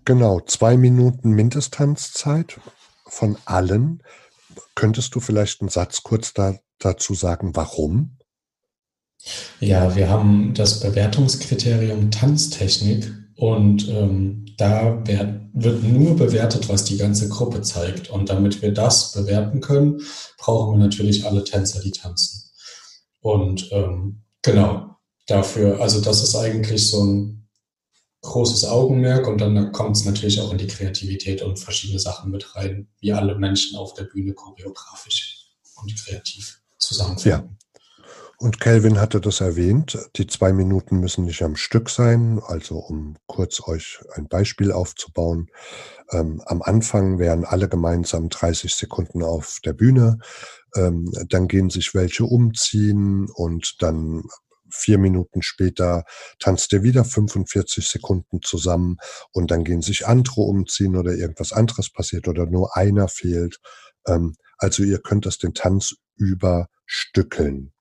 genau, 0.05 0.41
zwei 0.41 0.77
Minuten 0.77 1.31
Mindesttanzzeit 1.31 2.61
von 3.07 3.37
allen. 3.45 4.03
Könntest 4.75 5.15
du 5.15 5.21
vielleicht 5.21 5.61
einen 5.61 5.71
Satz 5.71 6.03
kurz 6.03 6.35
da, 6.35 6.59
dazu 6.79 7.15
sagen, 7.15 7.55
warum? 7.55 8.19
Ja, 9.61 9.97
wir 9.97 10.09
haben 10.09 10.55
das 10.55 10.81
Bewertungskriterium 10.81 12.11
Tanztechnik 12.11 13.13
und 13.35 13.89
ähm, 13.89 14.47
da 14.57 15.03
wird 15.07 15.83
nur 15.83 16.17
bewertet, 16.17 16.69
was 16.69 16.85
die 16.85 16.97
ganze 16.97 17.29
Gruppe 17.29 17.63
zeigt. 17.63 18.11
Und 18.11 18.31
damit 18.31 18.63
wir 18.63 18.73
das 18.73 19.13
bewerten 19.13 19.61
können, 19.61 20.01
brauchen 20.39 20.73
wir 20.73 20.85
natürlich 20.85 21.27
alle 21.27 21.45
Tänzer, 21.45 21.81
die 21.81 21.91
tanzen. 21.91 22.51
Und 23.21 23.71
ähm, 23.73 24.23
genau, 24.43 24.97
dafür, 25.27 25.81
also 25.81 26.01
das 26.01 26.23
ist 26.23 26.37
eigentlich 26.37 26.87
so 26.87 27.05
ein 27.05 27.49
großes 28.23 28.65
Augenmerk 28.65 29.27
und 29.27 29.41
dann 29.41 29.73
kommt 29.73 29.97
es 29.97 30.05
natürlich 30.05 30.41
auch 30.41 30.53
in 30.53 30.59
die 30.59 30.67
Kreativität 30.67 31.43
und 31.43 31.59
verschiedene 31.59 32.01
Sachen 32.01 32.31
mit 32.31 32.57
rein, 32.57 32.89
wie 33.01 33.13
alle 33.13 33.37
Menschen 33.37 33.77
auf 33.77 33.95
der 33.95 34.05
Bühne 34.05 34.33
choreografisch 34.33 35.53
und 35.77 35.95
kreativ 35.97 36.61
zusammenfinden. 36.79 37.43
Ja. 37.49 37.57
Und 38.39 38.61
Kelvin 38.61 39.01
hatte 39.01 39.21
das 39.21 39.41
erwähnt, 39.41 39.99
die 40.17 40.27
zwei 40.27 40.53
Minuten 40.53 41.01
müssen 41.01 41.25
nicht 41.25 41.43
am 41.43 41.57
Stück 41.57 41.89
sein, 41.89 42.39
also 42.47 42.77
um 42.77 43.17
kurz 43.27 43.67
euch 43.67 44.01
ein 44.13 44.29
Beispiel 44.29 44.73
aufzubauen. 44.73 45.49
Ähm, 46.11 46.43
am 46.45 46.61
Anfang 46.61 47.19
wären 47.19 47.47
alle 47.47 47.69
gemeinsam 47.69 48.29
30 48.29 48.75
Sekunden 48.75 49.23
auf 49.23 49.59
der 49.65 49.73
Bühne, 49.73 50.19
ähm, 50.75 51.11
dann 51.31 51.49
gehen 51.49 51.71
sich 51.71 51.95
welche 51.95 52.25
umziehen 52.25 53.29
und 53.35 53.77
dann 53.81 54.25
vier 54.71 54.99
Minuten 54.99 55.41
später 55.43 56.05
tanzt 56.39 56.73
ihr 56.75 56.83
wieder 56.83 57.05
45 57.05 57.89
Sekunden 57.89 58.43
zusammen 58.43 58.99
und 59.33 59.51
dann 59.51 59.65
gehen 59.65 59.81
sich 59.81 60.07
andere 60.07 60.43
umziehen 60.43 60.97
oder 60.97 61.13
irgendwas 61.13 61.53
anderes 61.53 61.91
passiert 61.91 62.29
oder 62.29 62.45
nur 62.45 62.77
einer 62.77 63.09
fehlt. 63.09 63.61
Ähm, 64.07 64.35
also 64.59 64.83
ihr 64.83 64.99
könnt 64.99 65.25
das 65.25 65.39
den 65.39 65.55
Tanz 65.55 65.95
überstückeln. 66.17 67.73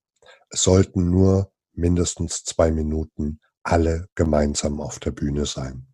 Es 0.50 0.64
sollten 0.64 1.10
nur 1.10 1.52
mindestens 1.74 2.44
zwei 2.44 2.72
Minuten 2.72 3.40
alle 3.64 4.08
gemeinsam 4.16 4.80
auf 4.80 5.00
der 5.00 5.12
Bühne 5.12 5.46
sein. 5.46 5.88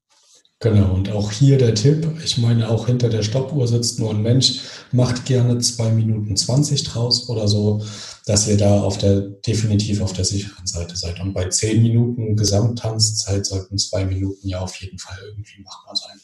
Genau, 0.62 0.94
und 0.94 1.10
auch 1.10 1.32
hier 1.32 1.58
der 1.58 1.74
Tipp, 1.74 2.08
ich 2.24 2.38
meine, 2.38 2.70
auch 2.70 2.86
hinter 2.86 3.10
der 3.10 3.24
Stoppuhr 3.24 3.68
sitzt 3.68 4.00
nur 4.00 4.12
ein 4.12 4.22
Mensch, 4.22 4.60
macht 4.92 5.26
gerne 5.26 5.58
zwei 5.58 5.90
Minuten 5.90 6.38
20 6.38 6.84
draus 6.84 7.28
oder 7.30 7.48
so, 7.48 7.84
dass 8.28 8.48
ihr 8.48 8.58
da 8.58 8.80
auf 8.82 9.00
der, 9.00 9.22
definitiv 9.22 10.02
auf 10.02 10.14
der 10.14 10.24
sicheren 10.24 10.68
Seite 10.68 10.96
seid. 10.96 11.20
Und 11.20 11.34
bei 11.34 11.50
zehn 11.50 11.82
Minuten 11.82 12.36
Gesamttanzzeit 12.36 13.44
sollten 13.44 13.80
zwei 13.80 14.06
Minuten 14.06 14.48
ja 14.48 14.60
auf 14.60 14.76
jeden 14.76 15.00
Fall 15.00 15.18
irgendwie 15.26 15.64
machbar 15.64 15.96
sein. 15.96 16.20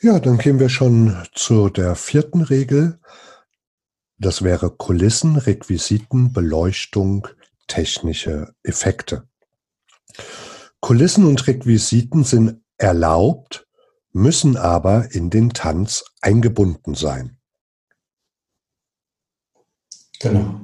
Ja, 0.00 0.18
dann 0.18 0.38
gehen 0.38 0.58
wir 0.58 0.70
schon 0.70 1.14
zu 1.34 1.68
der 1.68 1.96
vierten 1.96 2.40
Regel. 2.40 3.00
Das 4.22 4.42
wäre 4.42 4.70
Kulissen, 4.70 5.36
Requisiten, 5.36 6.34
Beleuchtung, 6.34 7.26
technische 7.66 8.54
Effekte. 8.62 9.26
Kulissen 10.80 11.24
und 11.24 11.46
Requisiten 11.46 12.24
sind 12.24 12.60
erlaubt, 12.76 13.66
müssen 14.12 14.58
aber 14.58 15.10
in 15.12 15.30
den 15.30 15.50
Tanz 15.50 16.04
eingebunden 16.20 16.94
sein. 16.94 17.38
Genau. 20.18 20.60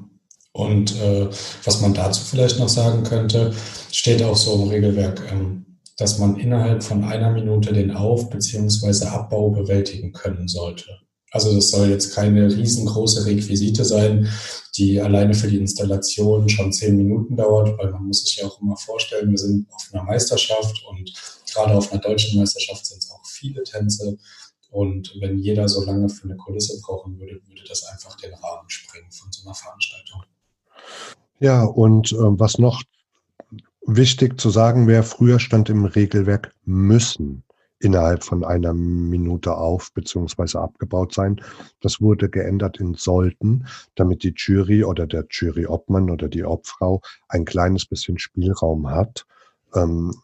Und 0.52 0.94
äh, 1.00 1.30
was 1.64 1.80
man 1.80 1.94
dazu 1.94 2.22
vielleicht 2.24 2.58
noch 2.58 2.68
sagen 2.68 3.04
könnte, 3.04 3.54
steht 3.90 4.22
auch 4.22 4.36
so 4.36 4.62
im 4.62 4.68
Regelwerk, 4.68 5.32
ähm, 5.32 5.78
dass 5.96 6.18
man 6.18 6.36
innerhalb 6.36 6.82
von 6.82 7.04
einer 7.04 7.30
Minute 7.30 7.72
den 7.72 7.90
Auf- 7.96 8.28
bzw. 8.28 9.06
Abbau 9.06 9.48
bewältigen 9.50 10.12
können 10.12 10.46
sollte. 10.46 11.05
Also 11.32 11.54
das 11.54 11.70
soll 11.70 11.90
jetzt 11.90 12.14
keine 12.14 12.46
riesengroße 12.46 13.26
Requisite 13.26 13.84
sein, 13.84 14.28
die 14.76 15.00
alleine 15.00 15.34
für 15.34 15.48
die 15.48 15.58
Installation 15.58 16.48
schon 16.48 16.72
zehn 16.72 16.96
Minuten 16.96 17.36
dauert, 17.36 17.76
weil 17.78 17.90
man 17.90 18.04
muss 18.04 18.24
sich 18.24 18.36
ja 18.36 18.46
auch 18.46 18.60
immer 18.60 18.76
vorstellen, 18.76 19.30
wir 19.30 19.38
sind 19.38 19.66
auf 19.72 19.88
einer 19.92 20.04
Meisterschaft 20.04 20.84
und 20.88 21.12
gerade 21.52 21.74
auf 21.74 21.90
einer 21.90 22.00
deutschen 22.00 22.38
Meisterschaft 22.38 22.86
sind 22.86 22.98
es 22.98 23.10
auch 23.10 23.24
viele 23.26 23.62
Tänze. 23.64 24.16
Und 24.70 25.14
wenn 25.20 25.38
jeder 25.38 25.68
so 25.68 25.84
lange 25.84 26.08
für 26.08 26.24
eine 26.24 26.36
Kulisse 26.36 26.80
brauchen 26.82 27.18
würde, 27.18 27.40
würde 27.46 27.62
das 27.68 27.84
einfach 27.84 28.16
den 28.16 28.34
Rahmen 28.34 28.68
sprengen 28.68 29.10
von 29.10 29.32
so 29.32 29.46
einer 29.46 29.54
Veranstaltung. 29.54 30.22
Ja, 31.38 31.64
und 31.64 32.12
äh, 32.12 32.16
was 32.18 32.58
noch 32.58 32.82
wichtig 33.86 34.40
zu 34.40 34.50
sagen 34.50 34.86
wäre, 34.86 35.02
früher 35.02 35.38
stand 35.38 35.70
im 35.70 35.84
Regelwerk 35.84 36.54
müssen 36.64 37.42
innerhalb 37.78 38.24
von 38.24 38.44
einer 38.44 38.72
Minute 38.72 39.56
auf 39.56 39.92
bzw. 39.92 40.58
abgebaut 40.58 41.14
sein. 41.14 41.40
Das 41.80 42.00
wurde 42.00 42.28
geändert 42.30 42.78
in 42.80 42.94
sollten, 42.94 43.66
damit 43.94 44.22
die 44.22 44.34
Jury 44.36 44.84
oder 44.84 45.06
der 45.06 45.26
Juryobmann 45.30 46.10
oder 46.10 46.28
die 46.28 46.44
Obfrau 46.44 47.00
ein 47.28 47.44
kleines 47.44 47.86
bisschen 47.86 48.18
Spielraum 48.18 48.90
hat, 48.90 49.26
ähm, 49.74 50.14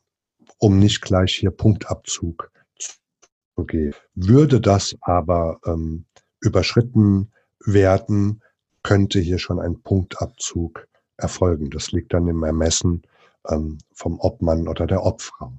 um 0.58 0.78
nicht 0.78 1.02
gleich 1.02 1.34
hier 1.34 1.50
Punktabzug 1.50 2.50
zu 2.78 3.64
geben. 3.64 3.94
Würde 4.14 4.60
das 4.60 4.96
aber 5.00 5.60
ähm, 5.66 6.06
überschritten 6.40 7.32
werden, 7.64 8.42
könnte 8.82 9.20
hier 9.20 9.38
schon 9.38 9.60
ein 9.60 9.80
Punktabzug 9.80 10.88
erfolgen. 11.16 11.70
Das 11.70 11.92
liegt 11.92 12.12
dann 12.12 12.26
im 12.28 12.42
Ermessen 12.42 13.02
ähm, 13.48 13.78
vom 13.92 14.18
Obmann 14.18 14.68
oder 14.68 14.86
der 14.86 15.04
Obfrau. 15.04 15.52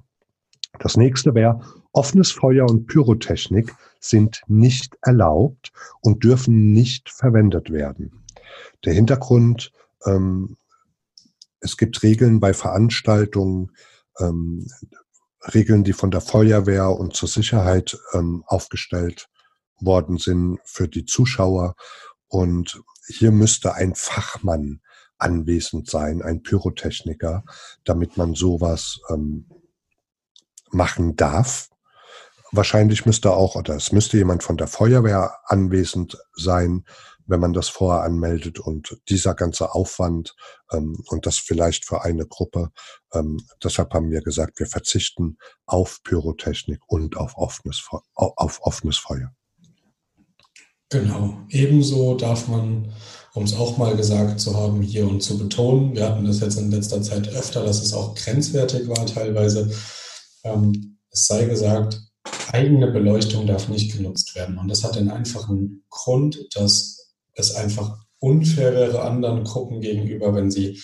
Das 0.78 0.96
nächste 0.96 1.34
wäre, 1.34 1.60
offenes 1.92 2.32
Feuer 2.32 2.68
und 2.68 2.86
Pyrotechnik 2.86 3.74
sind 4.00 4.42
nicht 4.46 4.96
erlaubt 5.02 5.72
und 6.00 6.24
dürfen 6.24 6.72
nicht 6.72 7.10
verwendet 7.10 7.70
werden. 7.70 8.24
Der 8.84 8.92
Hintergrund, 8.92 9.72
ähm, 10.06 10.56
es 11.60 11.76
gibt 11.76 12.02
Regeln 12.02 12.40
bei 12.40 12.52
Veranstaltungen, 12.52 13.70
ähm, 14.18 14.66
Regeln, 15.52 15.84
die 15.84 15.92
von 15.92 16.10
der 16.10 16.20
Feuerwehr 16.20 16.90
und 16.90 17.14
zur 17.14 17.28
Sicherheit 17.28 17.98
ähm, 18.12 18.44
aufgestellt 18.46 19.28
worden 19.80 20.18
sind 20.18 20.58
für 20.64 20.88
die 20.88 21.04
Zuschauer. 21.04 21.74
Und 22.28 22.80
hier 23.06 23.30
müsste 23.30 23.74
ein 23.74 23.94
Fachmann 23.94 24.80
anwesend 25.18 25.88
sein, 25.88 26.22
ein 26.22 26.42
Pyrotechniker, 26.42 27.44
damit 27.84 28.16
man 28.16 28.34
sowas 28.34 29.00
ähm, 29.10 29.46
machen 30.74 31.16
darf. 31.16 31.68
Wahrscheinlich 32.52 33.06
müsste 33.06 33.32
auch, 33.32 33.56
oder 33.56 33.74
es 33.74 33.90
müsste 33.92 34.16
jemand 34.16 34.42
von 34.42 34.56
der 34.56 34.68
Feuerwehr 34.68 35.38
anwesend 35.46 36.18
sein, 36.34 36.84
wenn 37.26 37.40
man 37.40 37.52
das 37.52 37.68
vorher 37.68 38.04
anmeldet 38.04 38.58
und 38.58 38.96
dieser 39.08 39.34
ganze 39.34 39.74
Aufwand 39.74 40.34
ähm, 40.72 41.02
und 41.08 41.26
das 41.26 41.38
vielleicht 41.38 41.84
für 41.86 42.02
eine 42.02 42.26
Gruppe. 42.26 42.70
Ähm, 43.12 43.40
deshalb 43.62 43.94
haben 43.94 44.10
wir 44.10 44.20
gesagt, 44.20 44.58
wir 44.58 44.66
verzichten 44.66 45.38
auf 45.66 46.02
Pyrotechnik 46.04 46.80
und 46.86 47.16
auf 47.16 47.36
offenes, 47.36 47.82
auf 48.14 48.60
offenes 48.62 48.98
Feuer. 48.98 49.32
Genau. 50.90 51.38
Ebenso 51.48 52.14
darf 52.14 52.46
man, 52.46 52.92
um 53.32 53.44
es 53.44 53.56
auch 53.56 53.78
mal 53.78 53.96
gesagt 53.96 54.38
zu 54.38 54.54
haben 54.54 54.82
hier 54.82 55.08
und 55.08 55.22
zu 55.22 55.38
betonen, 55.38 55.94
wir 55.94 56.08
hatten 56.08 56.24
das 56.24 56.40
jetzt 56.40 56.58
in 56.58 56.70
letzter 56.70 57.02
Zeit 57.02 57.28
öfter, 57.28 57.64
dass 57.64 57.82
es 57.82 57.92
auch 57.94 58.14
grenzwertig 58.14 58.86
war 58.86 59.04
teilweise, 59.06 59.72
ähm, 60.44 60.98
es 61.10 61.26
sei 61.26 61.44
gesagt, 61.46 62.00
eigene 62.52 62.90
Beleuchtung 62.90 63.46
darf 63.46 63.68
nicht 63.68 63.96
genutzt 63.96 64.34
werden. 64.34 64.58
Und 64.58 64.68
das 64.68 64.84
hat 64.84 64.96
den 64.96 65.10
einfachen 65.10 65.84
Grund, 65.90 66.38
dass 66.54 67.14
es 67.34 67.54
einfach 67.54 67.98
unfair 68.18 68.74
wäre 68.74 69.02
anderen 69.02 69.44
Gruppen 69.44 69.80
gegenüber, 69.80 70.34
wenn 70.34 70.50
sie 70.50 70.80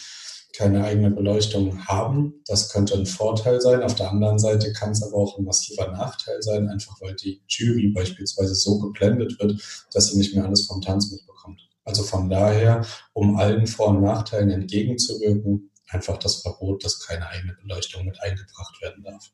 keine 0.56 0.84
eigene 0.84 1.10
Beleuchtung 1.10 1.86
haben. 1.86 2.42
Das 2.46 2.70
könnte 2.70 2.94
ein 2.94 3.06
Vorteil 3.06 3.60
sein. 3.60 3.82
Auf 3.82 3.94
der 3.94 4.10
anderen 4.10 4.38
Seite 4.38 4.72
kann 4.72 4.90
es 4.90 5.02
aber 5.02 5.14
auch 5.16 5.38
ein 5.38 5.44
massiver 5.44 5.90
Nachteil 5.90 6.42
sein, 6.42 6.68
einfach 6.68 7.00
weil 7.00 7.14
die 7.14 7.42
Jury 7.48 7.92
beispielsweise 7.94 8.54
so 8.54 8.78
geblendet 8.78 9.38
wird, 9.40 9.60
dass 9.92 10.08
sie 10.08 10.18
nicht 10.18 10.34
mehr 10.34 10.44
alles 10.44 10.66
vom 10.66 10.82
Tanz 10.82 11.10
mitbekommt. 11.10 11.60
Also 11.84 12.02
von 12.02 12.28
daher, 12.28 12.84
um 13.14 13.36
allen 13.36 13.66
Vor- 13.66 13.88
und 13.88 14.02
Nachteilen 14.02 14.50
entgegenzuwirken, 14.50 15.69
einfach 15.90 16.18
das 16.18 16.42
Verbot, 16.42 16.84
dass 16.84 17.06
keine 17.06 17.28
eigene 17.28 17.54
Beleuchtung 17.54 18.04
mit 18.04 18.20
eingebracht 18.22 18.80
werden 18.80 19.02
darf. 19.02 19.30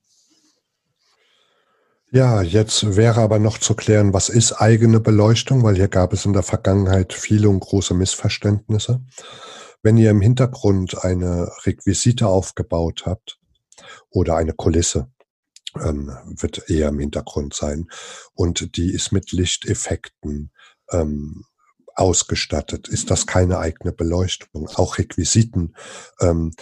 Ja, 2.13 2.41
jetzt 2.41 2.97
wäre 2.97 3.21
aber 3.21 3.39
noch 3.39 3.59
zu 3.59 3.75
klären, 3.75 4.13
was 4.13 4.29
ist 4.29 4.53
eigene 4.53 5.01
Beleuchtung, 5.01 5.65
weil 5.65 5.75
hier 5.75 5.89
gab 5.89 6.13
es 6.13 6.25
in 6.25 6.33
der 6.33 6.45
Vergangenheit 6.45 7.13
viele 7.13 7.49
und 7.49 7.61
große 7.61 7.95
Missverständnisse. 7.95 9.05
Wenn 9.83 9.97
ihr 9.97 10.11
im 10.11 10.21
Hintergrund 10.21 11.05
eine 11.05 11.51
Requisite 11.65 12.29
aufgebaut 12.29 13.03
habt 13.07 13.39
oder 14.09 14.37
eine 14.37 14.53
Kulisse, 14.53 15.11
ähm, 15.81 16.17
wird 16.27 16.71
eher 16.71 16.89
im 16.89 17.01
Hintergrund 17.01 17.55
sein 17.55 17.89
und 18.35 18.77
die 18.77 18.93
ist 18.93 19.13
mit 19.13 19.33
Lichteffekten 19.33 20.53
ähm, 20.91 21.45
ausgestattet, 21.97 22.89
ist 22.89 23.11
das 23.11 23.27
keine 23.27 23.59
eigene 23.59 23.93
Beleuchtung. 23.93 24.69
Auch 24.75 24.99
Requisiten, 24.99 25.75
ähm, 26.21 26.53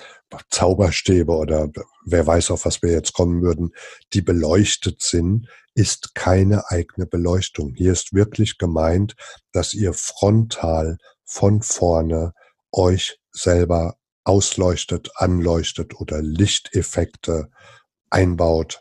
Zauberstäbe 0.50 1.32
oder 1.32 1.70
wer 2.04 2.26
weiß, 2.26 2.50
auf 2.50 2.64
was 2.64 2.82
wir 2.82 2.90
jetzt 2.90 3.12
kommen 3.12 3.42
würden, 3.42 3.72
die 4.12 4.22
beleuchtet 4.22 5.02
sind, 5.02 5.48
ist 5.74 6.14
keine 6.14 6.70
eigene 6.70 7.06
Beleuchtung. 7.06 7.74
Hier 7.74 7.92
ist 7.92 8.14
wirklich 8.14 8.58
gemeint, 8.58 9.14
dass 9.52 9.74
ihr 9.74 9.92
frontal 9.92 10.98
von 11.24 11.62
vorne 11.62 12.32
euch 12.72 13.18
selber 13.32 13.96
ausleuchtet, 14.24 15.10
anleuchtet 15.16 16.00
oder 16.00 16.22
Lichteffekte 16.22 17.50
einbaut 18.10 18.80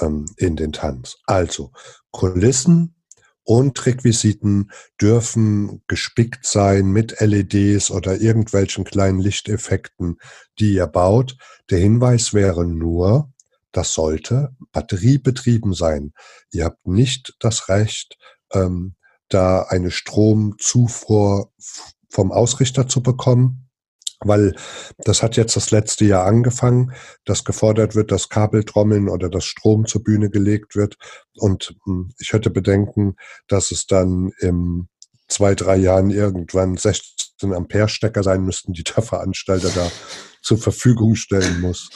ähm, 0.00 0.26
in 0.36 0.56
den 0.56 0.72
Tanz. 0.72 1.18
Also 1.26 1.72
Kulissen 2.10 2.99
und 3.44 3.84
Requisiten 3.86 4.70
dürfen 5.00 5.82
gespickt 5.86 6.46
sein 6.46 6.86
mit 6.86 7.20
LEDs 7.20 7.90
oder 7.90 8.20
irgendwelchen 8.20 8.84
kleinen 8.84 9.20
Lichteffekten, 9.20 10.18
die 10.58 10.74
ihr 10.74 10.86
baut. 10.86 11.36
Der 11.70 11.78
Hinweis 11.78 12.34
wäre 12.34 12.66
nur, 12.66 13.32
das 13.72 13.94
sollte 13.94 14.54
batteriebetrieben 14.72 15.72
sein. 15.72 16.12
Ihr 16.52 16.64
habt 16.64 16.86
nicht 16.86 17.34
das 17.38 17.68
Recht, 17.68 18.18
ähm, 18.52 18.94
da 19.28 19.62
eine 19.62 19.90
Stromzufuhr 19.90 21.52
vom 22.08 22.32
Ausrichter 22.32 22.88
zu 22.88 23.02
bekommen 23.02 23.69
weil 24.20 24.54
das 24.98 25.22
hat 25.22 25.36
jetzt 25.36 25.56
das 25.56 25.70
letzte 25.70 26.04
Jahr 26.04 26.26
angefangen, 26.26 26.92
dass 27.24 27.44
gefordert 27.44 27.94
wird, 27.94 28.12
dass 28.12 28.28
Kabeltrommeln 28.28 29.08
oder 29.08 29.28
das 29.28 29.44
Strom 29.44 29.86
zur 29.86 30.02
Bühne 30.02 30.30
gelegt 30.30 30.76
wird. 30.76 30.96
Und 31.36 31.74
hm, 31.84 32.10
ich 32.18 32.32
hätte 32.32 32.50
Bedenken, 32.50 33.16
dass 33.48 33.70
es 33.70 33.86
dann 33.86 34.32
im 34.38 34.88
zwei, 35.28 35.54
drei 35.54 35.76
Jahren 35.76 36.10
irgendwann 36.10 36.76
16 36.76 37.54
Ampere 37.54 37.88
Stecker 37.88 38.22
sein 38.22 38.42
müssten, 38.42 38.72
die 38.72 38.84
der 38.96 39.02
Veranstalter 39.02 39.70
da 39.70 39.90
zur 40.42 40.58
Verfügung 40.58 41.14
stellen 41.14 41.60
muss. 41.60 41.90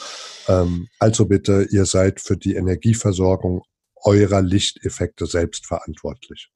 Ähm, 0.47 0.87
also 0.99 1.25
bitte, 1.25 1.67
ihr 1.71 1.85
seid 1.85 2.21
für 2.21 2.37
die 2.37 2.55
Energieversorgung 2.55 3.63
eurer 4.03 4.41
Lichteffekte 4.41 5.25
selbst 5.25 5.65
verantwortlich. 5.65 6.51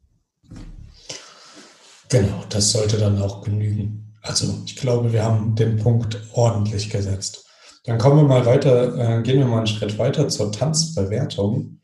Genau, 2.10 2.44
das 2.50 2.72
sollte 2.72 2.98
dann 2.98 3.22
auch 3.22 3.44
genügen. 3.44 4.09
Also 4.22 4.54
ich 4.66 4.76
glaube, 4.76 5.14
wir 5.14 5.24
haben 5.24 5.56
den 5.56 5.78
Punkt 5.78 6.22
ordentlich 6.34 6.90
gesetzt. 6.90 7.46
Dann 7.86 7.98
kommen 7.98 8.18
wir 8.18 8.24
mal 8.24 8.46
weiter, 8.46 9.20
äh, 9.20 9.24
gehen 9.24 9.40
wir 9.40 9.46
mal 9.48 9.60
einen 9.60 9.68
Schritt 9.68 9.98
weiter 9.98 10.28
zur 10.30 10.52
Tanzbewertung. 10.52 11.80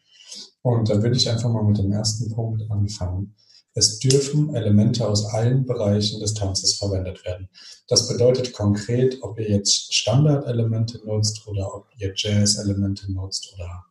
Und 0.62 0.90
da 0.90 1.02
würde 1.02 1.16
ich 1.16 1.30
einfach 1.30 1.50
mal 1.50 1.64
mit 1.64 1.78
dem 1.78 1.92
ersten 1.92 2.34
Punkt 2.34 2.64
anfangen. 2.70 3.36
Es 3.78 4.00
dürfen 4.00 4.56
Elemente 4.56 5.08
aus 5.08 5.26
allen 5.26 5.66
Bereichen 5.66 6.22
des 6.22 6.34
Tanzes 6.34 6.76
verwendet 6.76 7.26
werden. 7.26 7.50
Das 7.88 8.08
bedeutet 8.08 8.54
konkret, 8.54 9.18
ob 9.22 9.38
ihr 9.38 9.50
jetzt 9.50 9.94
Standardelemente 9.94 11.00
nutzt 11.06 11.46
oder 11.46 11.76
ob 11.76 11.88
ihr 11.98 12.14
Jazz-Elemente 12.16 13.12
nutzt 13.12 13.54
oder 13.54 13.86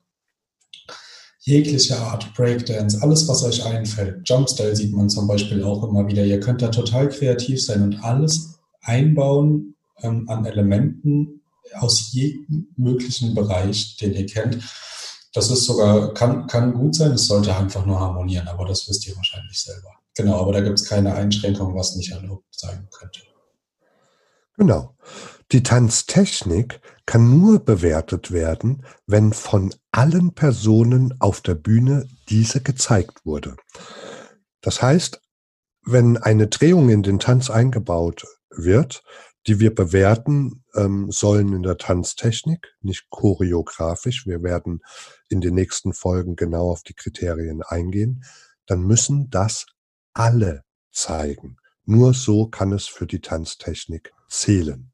jegliche 1.44 1.98
Art 1.98 2.34
Breakdance, 2.34 3.00
alles, 3.02 3.28
was 3.28 3.44
euch 3.44 3.64
einfällt. 3.64 4.26
Jumpstyle 4.28 4.74
sieht 4.74 4.92
man 4.92 5.10
zum 5.10 5.26
Beispiel 5.26 5.62
auch 5.62 5.84
immer 5.84 6.06
wieder. 6.08 6.24
Ihr 6.24 6.40
könnt 6.40 6.62
da 6.62 6.68
total 6.68 7.08
kreativ 7.10 7.62
sein 7.62 7.82
und 7.82 8.02
alles 8.02 8.58
einbauen 8.80 9.74
ähm, 10.02 10.28
an 10.28 10.46
Elementen 10.46 11.42
aus 11.74 12.12
jedem 12.12 12.68
möglichen 12.76 13.34
Bereich, 13.34 13.96
den 13.98 14.14
ihr 14.14 14.26
kennt. 14.26 14.58
Das 15.34 15.50
ist 15.50 15.64
sogar, 15.64 16.14
kann, 16.14 16.46
kann 16.46 16.72
gut 16.72 16.94
sein, 16.94 17.12
es 17.12 17.26
sollte 17.26 17.54
einfach 17.54 17.84
nur 17.84 17.98
harmonieren, 17.98 18.48
aber 18.48 18.64
das 18.66 18.88
wisst 18.88 19.06
ihr 19.06 19.16
wahrscheinlich 19.16 19.60
selber. 19.60 19.90
Genau, 20.16 20.40
aber 20.40 20.52
da 20.52 20.60
gibt 20.60 20.78
es 20.78 20.88
keine 20.88 21.14
Einschränkung, 21.14 21.74
was 21.74 21.96
nicht 21.96 22.12
erlaubt 22.12 22.46
sein 22.52 22.88
könnte. 22.90 23.20
Genau. 24.56 24.94
Die 25.52 25.62
Tanztechnik 25.62 26.80
kann 27.06 27.30
nur 27.38 27.64
bewertet 27.64 28.32
werden, 28.32 28.84
wenn 29.06 29.32
von 29.32 29.74
allen 29.92 30.34
Personen 30.34 31.14
auf 31.20 31.40
der 31.40 31.54
Bühne 31.54 32.08
diese 32.28 32.60
gezeigt 32.60 33.24
wurde. 33.24 33.56
Das 34.60 34.80
heißt, 34.80 35.20
wenn 35.84 36.16
eine 36.16 36.48
Drehung 36.48 36.88
in 36.88 37.02
den 37.02 37.18
Tanz 37.18 37.50
eingebaut 37.50 38.24
wird, 38.50 39.02
die 39.46 39.60
wir 39.60 39.74
bewerten 39.74 40.64
ähm, 40.74 41.10
sollen 41.10 41.52
in 41.52 41.62
der 41.62 41.76
Tanztechnik, 41.76 42.74
nicht 42.80 43.10
choreografisch. 43.10 44.26
Wir 44.26 44.42
werden 44.42 44.80
in 45.28 45.42
den 45.42 45.54
nächsten 45.54 45.92
Folgen 45.92 46.36
genau 46.36 46.70
auf 46.70 46.82
die 46.82 46.94
Kriterien 46.94 47.62
eingehen. 47.62 48.24
Dann 48.66 48.82
müssen 48.82 49.28
das 49.28 49.66
alle 50.14 50.64
zeigen. 50.90 51.58
Nur 51.84 52.14
so 52.14 52.46
kann 52.46 52.72
es 52.72 52.86
für 52.86 53.06
die 53.06 53.20
Tanztechnik 53.20 54.12
zählen. 54.28 54.93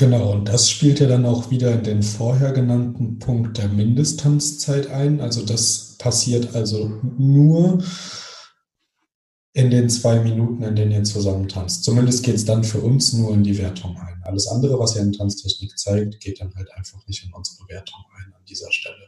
Genau, 0.00 0.32
und 0.32 0.46
das 0.46 0.70
spielt 0.70 0.98
ja 0.98 1.06
dann 1.06 1.26
auch 1.26 1.50
wieder 1.50 1.72
in 1.74 1.84
den 1.84 2.02
vorher 2.02 2.52
genannten 2.52 3.18
Punkt 3.18 3.58
der 3.58 3.68
Mindesttanzzeit 3.68 4.90
ein. 4.90 5.20
Also 5.20 5.44
das 5.44 5.96
passiert 5.98 6.54
also 6.54 6.88
nur 7.18 7.84
in 9.52 9.70
den 9.70 9.90
zwei 9.90 10.20
Minuten, 10.20 10.62
in 10.62 10.74
denen 10.74 10.92
ihr 10.92 11.04
zusammen 11.04 11.48
tanzt. 11.48 11.84
Zumindest 11.84 12.24
geht 12.24 12.36
es 12.36 12.46
dann 12.46 12.64
für 12.64 12.80
uns 12.80 13.12
nur 13.12 13.34
in 13.34 13.42
die 13.42 13.58
Wertung 13.58 13.98
ein. 13.98 14.22
Alles 14.24 14.48
andere, 14.48 14.78
was 14.78 14.96
ihr 14.96 15.02
in 15.02 15.12
Tanztechnik 15.12 15.78
zeigt, 15.78 16.18
geht 16.20 16.40
dann 16.40 16.54
halt 16.54 16.72
einfach 16.72 17.06
nicht 17.06 17.22
in 17.22 17.34
unsere 17.34 17.68
Wertung 17.68 18.00
ein 18.16 18.32
an 18.32 18.44
dieser 18.48 18.72
Stelle. 18.72 19.06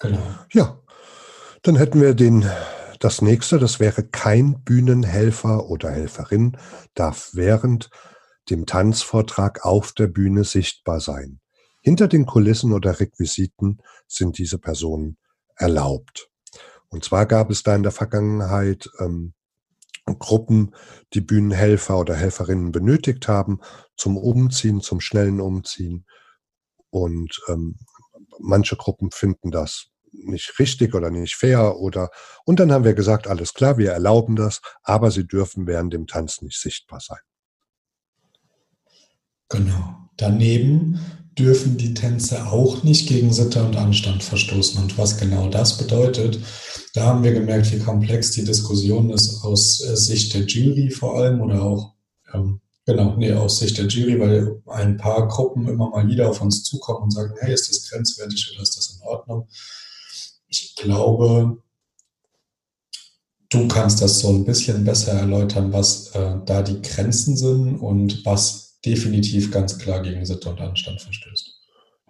Genau. 0.00 0.18
Ja, 0.52 0.80
dann 1.62 1.76
hätten 1.76 2.00
wir 2.00 2.14
den 2.14 2.44
das 2.98 3.22
nächste, 3.22 3.60
das 3.60 3.78
wäre 3.78 4.02
kein 4.02 4.64
Bühnenhelfer 4.64 5.70
oder 5.70 5.92
Helferin, 5.92 6.56
darf 6.94 7.30
während 7.34 7.90
dem 8.50 8.66
Tanzvortrag 8.66 9.64
auf 9.64 9.92
der 9.92 10.06
Bühne 10.06 10.44
sichtbar 10.44 11.00
sein. 11.00 11.40
Hinter 11.80 12.08
den 12.08 12.26
Kulissen 12.26 12.72
oder 12.72 13.00
Requisiten 13.00 13.78
sind 14.06 14.38
diese 14.38 14.58
Personen 14.58 15.18
erlaubt. 15.56 16.30
Und 16.88 17.04
zwar 17.04 17.26
gab 17.26 17.50
es 17.50 17.62
da 17.62 17.74
in 17.74 17.82
der 17.82 17.92
Vergangenheit 17.92 18.88
ähm, 19.00 19.34
Gruppen, 20.06 20.74
die 21.14 21.20
Bühnenhelfer 21.20 21.98
oder 21.98 22.14
Helferinnen 22.14 22.72
benötigt 22.72 23.26
haben 23.26 23.60
zum 23.96 24.16
Umziehen, 24.16 24.80
zum 24.80 25.00
schnellen 25.00 25.40
Umziehen. 25.40 26.06
Und 26.90 27.40
ähm, 27.48 27.76
manche 28.38 28.76
Gruppen 28.76 29.10
finden 29.10 29.50
das 29.50 29.88
nicht 30.12 30.58
richtig 30.58 30.94
oder 30.94 31.10
nicht 31.10 31.34
fair 31.34 31.76
oder 31.76 32.10
und 32.44 32.60
dann 32.60 32.70
haben 32.70 32.84
wir 32.84 32.94
gesagt, 32.94 33.26
alles 33.26 33.52
klar, 33.52 33.78
wir 33.78 33.92
erlauben 33.92 34.36
das, 34.36 34.60
aber 34.82 35.10
sie 35.10 35.26
dürfen 35.26 35.66
während 35.66 35.92
dem 35.92 36.06
Tanz 36.06 36.40
nicht 36.40 36.60
sichtbar 36.60 37.00
sein. 37.00 37.18
Genau. 39.48 40.08
Daneben 40.16 41.00
dürfen 41.38 41.76
die 41.76 41.94
Tänze 41.94 42.46
auch 42.46 42.82
nicht 42.84 43.08
gegen 43.08 43.32
Sitte 43.32 43.64
und 43.64 43.76
Anstand 43.76 44.22
verstoßen. 44.22 44.80
Und 44.82 44.96
was 44.98 45.18
genau 45.18 45.48
das 45.48 45.78
bedeutet, 45.78 46.38
da 46.94 47.06
haben 47.06 47.24
wir 47.24 47.32
gemerkt, 47.32 47.72
wie 47.72 47.78
komplex 47.78 48.30
die 48.30 48.44
Diskussion 48.44 49.10
ist 49.10 49.42
aus 49.42 49.82
äh, 49.84 49.96
Sicht 49.96 50.32
der 50.34 50.42
Jury 50.42 50.90
vor 50.90 51.16
allem 51.16 51.40
oder 51.40 51.62
auch, 51.62 51.94
ähm, 52.32 52.60
genau, 52.86 53.16
nee, 53.16 53.32
aus 53.32 53.58
Sicht 53.58 53.76
der 53.78 53.86
Jury, 53.86 54.20
weil 54.20 54.62
ein 54.66 54.96
paar 54.96 55.26
Gruppen 55.26 55.66
immer 55.68 55.90
mal 55.90 56.06
wieder 56.06 56.30
auf 56.30 56.40
uns 56.40 56.62
zukommen 56.62 57.04
und 57.04 57.10
sagen, 57.10 57.34
hey, 57.40 57.52
ist 57.52 57.68
das 57.68 57.90
grenzwertig 57.90 58.52
oder 58.52 58.62
ist 58.62 58.76
das 58.76 58.94
in 58.94 59.02
Ordnung? 59.02 59.48
Ich 60.46 60.76
glaube, 60.76 61.58
du 63.48 63.66
kannst 63.66 64.02
das 64.02 64.20
so 64.20 64.28
ein 64.28 64.44
bisschen 64.44 64.84
besser 64.84 65.14
erläutern, 65.14 65.72
was 65.72 66.08
äh, 66.14 66.36
da 66.46 66.62
die 66.62 66.80
Grenzen 66.80 67.36
sind 67.36 67.78
und 67.78 68.24
was 68.24 68.63
definitiv 68.84 69.50
ganz 69.50 69.78
klar 69.78 70.02
gegen 70.02 70.24
Sitte 70.24 70.48
und 70.50 70.60
Anstand 70.60 71.00
verstößt. 71.00 71.60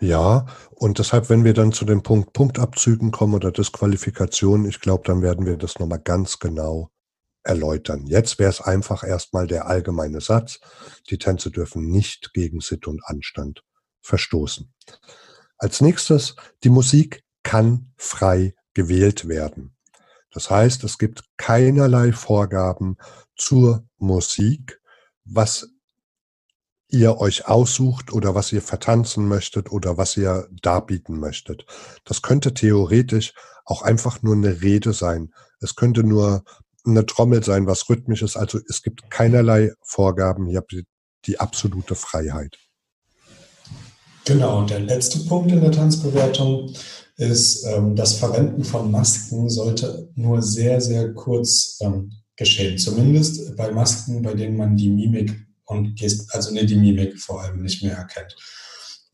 Ja, 0.00 0.46
und 0.70 0.98
deshalb, 0.98 1.30
wenn 1.30 1.44
wir 1.44 1.54
dann 1.54 1.72
zu 1.72 1.84
dem 1.84 2.02
Punkt 2.02 2.32
Punktabzügen 2.32 3.10
kommen 3.12 3.34
oder 3.34 3.52
Disqualifikation, 3.52 4.66
ich 4.66 4.80
glaube, 4.80 5.04
dann 5.06 5.22
werden 5.22 5.46
wir 5.46 5.56
das 5.56 5.78
nochmal 5.78 6.00
ganz 6.00 6.40
genau 6.40 6.90
erläutern. 7.44 8.06
Jetzt 8.06 8.38
wäre 8.38 8.50
es 8.50 8.60
einfach 8.60 9.04
erstmal 9.04 9.46
der 9.46 9.66
allgemeine 9.66 10.20
Satz, 10.20 10.60
die 11.10 11.18
Tänze 11.18 11.50
dürfen 11.50 11.86
nicht 11.86 12.32
gegen 12.32 12.60
Sitte 12.60 12.90
und 12.90 13.04
Anstand 13.04 13.62
verstoßen. 14.00 14.72
Als 15.58 15.80
nächstes, 15.80 16.34
die 16.64 16.70
Musik 16.70 17.22
kann 17.42 17.92
frei 17.96 18.54
gewählt 18.72 19.28
werden. 19.28 19.76
Das 20.32 20.50
heißt, 20.50 20.82
es 20.82 20.98
gibt 20.98 21.22
keinerlei 21.36 22.12
Vorgaben 22.12 22.96
zur 23.36 23.86
Musik, 23.98 24.80
was 25.24 25.68
ihr 26.94 27.18
euch 27.18 27.46
aussucht 27.46 28.12
oder 28.12 28.34
was 28.34 28.52
ihr 28.52 28.62
vertanzen 28.62 29.28
möchtet 29.28 29.70
oder 29.70 29.98
was 29.98 30.16
ihr 30.16 30.48
darbieten 30.62 31.18
möchtet. 31.18 31.66
Das 32.04 32.22
könnte 32.22 32.54
theoretisch 32.54 33.34
auch 33.64 33.82
einfach 33.82 34.22
nur 34.22 34.34
eine 34.34 34.62
Rede 34.62 34.92
sein. 34.92 35.32
Es 35.60 35.74
könnte 35.74 36.04
nur 36.04 36.44
eine 36.86 37.06
Trommel 37.06 37.42
sein, 37.42 37.66
was 37.66 37.88
rhythmisch 37.88 38.22
ist. 38.22 38.36
Also 38.36 38.60
es 38.68 38.82
gibt 38.82 39.10
keinerlei 39.10 39.72
Vorgaben. 39.82 40.46
Ihr 40.46 40.58
habt 40.58 40.74
die 41.26 41.40
absolute 41.40 41.94
Freiheit. 41.94 42.56
Genau, 44.26 44.60
und 44.60 44.70
der 44.70 44.80
letzte 44.80 45.18
Punkt 45.20 45.52
in 45.52 45.60
der 45.60 45.72
Tanzbewertung 45.72 46.72
ist, 47.16 47.64
ähm, 47.66 47.94
das 47.94 48.14
Verwenden 48.14 48.64
von 48.64 48.90
Masken 48.90 49.50
sollte 49.50 50.10
nur 50.14 50.42
sehr, 50.42 50.80
sehr 50.80 51.12
kurz 51.12 51.78
ähm, 51.80 52.10
geschehen. 52.36 52.78
Zumindest 52.78 53.56
bei 53.56 53.70
Masken, 53.70 54.22
bei 54.22 54.34
denen 54.34 54.56
man 54.56 54.76
die 54.76 54.88
Mimik 54.88 55.46
und 55.66 55.94
Gest 55.96 56.34
also 56.34 56.52
ne, 56.52 56.64
die 56.64 56.76
Mimik 56.76 57.18
vor 57.18 57.42
allem 57.42 57.62
nicht 57.62 57.82
mehr 57.82 57.96
erkennt. 57.96 58.36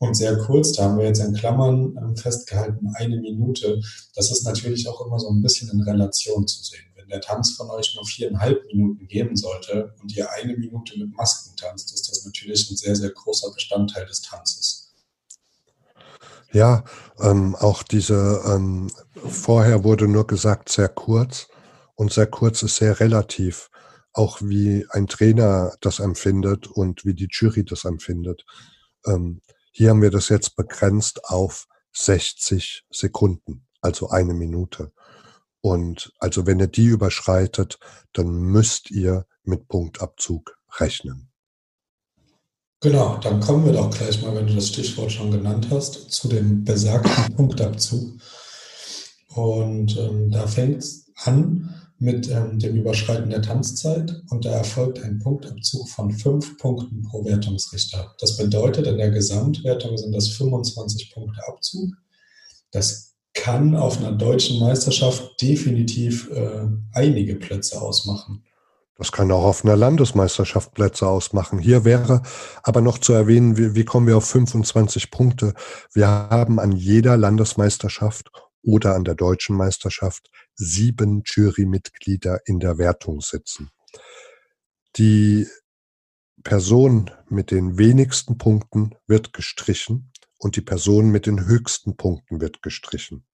Und 0.01 0.15
sehr 0.15 0.35
kurz, 0.35 0.71
da 0.73 0.85
haben 0.85 0.97
wir 0.97 1.05
jetzt 1.05 1.19
in 1.19 1.35
Klammern 1.35 1.95
ähm, 1.95 2.17
festgehalten, 2.17 2.91
eine 2.95 3.17
Minute. 3.17 3.79
Das 4.15 4.31
ist 4.31 4.43
natürlich 4.43 4.89
auch 4.89 5.05
immer 5.05 5.19
so 5.19 5.29
ein 5.29 5.43
bisschen 5.43 5.69
in 5.69 5.79
Relation 5.81 6.47
zu 6.47 6.63
sehen. 6.63 6.85
Wenn 6.95 7.07
der 7.07 7.21
Tanz 7.21 7.51
von 7.51 7.69
euch 7.69 7.93
nur 7.95 8.03
viereinhalb 8.07 8.65
Minuten 8.65 9.07
geben 9.07 9.35
sollte 9.35 9.93
und 10.01 10.15
ihr 10.17 10.27
eine 10.31 10.57
Minute 10.57 10.97
mit 10.97 11.15
Masken 11.15 11.55
tanzt, 11.55 11.93
ist 11.93 12.09
das 12.09 12.25
natürlich 12.25 12.71
ein 12.71 12.77
sehr, 12.77 12.95
sehr 12.95 13.11
großer 13.11 13.51
Bestandteil 13.53 14.07
des 14.07 14.23
Tanzes. 14.23 14.91
Ja, 16.51 16.83
ähm, 17.19 17.55
auch 17.55 17.83
diese, 17.83 18.41
ähm, 18.45 18.89
vorher 19.23 19.83
wurde 19.83 20.07
nur 20.07 20.25
gesagt, 20.25 20.69
sehr 20.69 20.89
kurz 20.89 21.47
und 21.93 22.11
sehr 22.11 22.25
kurz 22.25 22.63
ist 22.63 22.77
sehr 22.77 22.99
relativ. 22.99 23.69
Auch 24.13 24.41
wie 24.41 24.85
ein 24.89 25.07
Trainer 25.07 25.73
das 25.81 25.99
empfindet 25.99 26.67
und 26.67 27.05
wie 27.05 27.13
die 27.13 27.29
Jury 27.31 27.63
das 27.63 27.85
empfindet. 27.85 28.45
Ähm, 29.05 29.41
hier 29.71 29.89
haben 29.89 30.01
wir 30.01 30.11
das 30.11 30.29
jetzt 30.29 30.55
begrenzt 30.55 31.25
auf 31.25 31.67
60 31.93 32.85
Sekunden, 32.89 33.67
also 33.81 34.09
eine 34.09 34.33
Minute. 34.33 34.91
Und 35.61 36.11
also 36.19 36.45
wenn 36.45 36.59
ihr 36.59 36.67
die 36.67 36.85
überschreitet, 36.85 37.79
dann 38.13 38.27
müsst 38.27 38.91
ihr 38.91 39.25
mit 39.43 39.67
Punktabzug 39.67 40.57
rechnen. 40.79 41.31
Genau, 42.81 43.17
dann 43.17 43.39
kommen 43.39 43.65
wir 43.65 43.73
doch 43.73 43.91
gleich 43.91 44.23
mal, 44.23 44.35
wenn 44.35 44.47
du 44.47 44.55
das 44.55 44.69
Stichwort 44.69 45.11
schon 45.11 45.29
genannt 45.29 45.67
hast, 45.69 46.11
zu 46.11 46.27
dem 46.27 46.63
besagten 46.63 47.35
Punktabzug. 47.35 48.19
Und 49.27 49.95
ähm, 49.97 50.31
da 50.31 50.47
fängt 50.47 50.79
es 50.79 51.11
an 51.23 51.90
mit 52.01 52.31
ähm, 52.31 52.57
dem 52.57 52.75
Überschreiten 52.75 53.29
der 53.29 53.43
Tanzzeit 53.43 54.23
und 54.31 54.43
da 54.43 54.49
erfolgt 54.49 55.03
ein 55.03 55.19
Punktabzug 55.19 55.87
von 55.87 56.11
fünf 56.11 56.57
Punkten 56.57 57.03
pro 57.03 57.23
Wertungsrichter. 57.23 58.15
Das 58.19 58.37
bedeutet, 58.37 58.87
in 58.87 58.97
der 58.97 59.11
Gesamtwertung 59.11 59.95
sind 59.97 60.11
das 60.11 60.29
25 60.29 61.13
Punkte 61.13 61.47
Abzug. 61.47 61.91
Das 62.71 63.13
kann 63.35 63.75
auf 63.75 63.99
einer 63.99 64.13
deutschen 64.13 64.59
Meisterschaft 64.59 65.39
definitiv 65.39 66.27
äh, 66.31 66.65
einige 66.93 67.35
Plätze 67.35 67.79
ausmachen. 67.79 68.43
Das 68.97 69.11
kann 69.11 69.31
auch 69.31 69.43
auf 69.43 69.63
einer 69.63 69.75
Landesmeisterschaft 69.75 70.73
Plätze 70.73 71.07
ausmachen. 71.07 71.59
Hier 71.59 71.85
wäre 71.85 72.23
aber 72.63 72.81
noch 72.81 72.97
zu 72.97 73.13
erwähnen, 73.13 73.57
wie, 73.57 73.75
wie 73.75 73.85
kommen 73.85 74.07
wir 74.07 74.17
auf 74.17 74.25
25 74.25 75.11
Punkte? 75.11 75.53
Wir 75.93 76.07
haben 76.07 76.59
an 76.59 76.71
jeder 76.71 77.15
Landesmeisterschaft 77.15 78.31
oder 78.63 78.95
an 78.95 79.03
der 79.03 79.15
deutschen 79.15 79.55
Meisterschaft 79.55 80.29
sieben 80.55 81.23
Jurymitglieder 81.25 82.39
in 82.45 82.59
der 82.59 82.77
Wertung 82.77 83.21
sitzen. 83.21 83.69
Die 84.97 85.47
Person 86.43 87.11
mit 87.29 87.51
den 87.51 87.77
wenigsten 87.77 88.37
Punkten 88.37 88.95
wird 89.07 89.33
gestrichen 89.33 90.11
und 90.37 90.55
die 90.55 90.61
Person 90.61 91.09
mit 91.09 91.25
den 91.25 91.45
höchsten 91.45 91.95
Punkten 91.97 92.41
wird 92.41 92.61
gestrichen. 92.61 93.25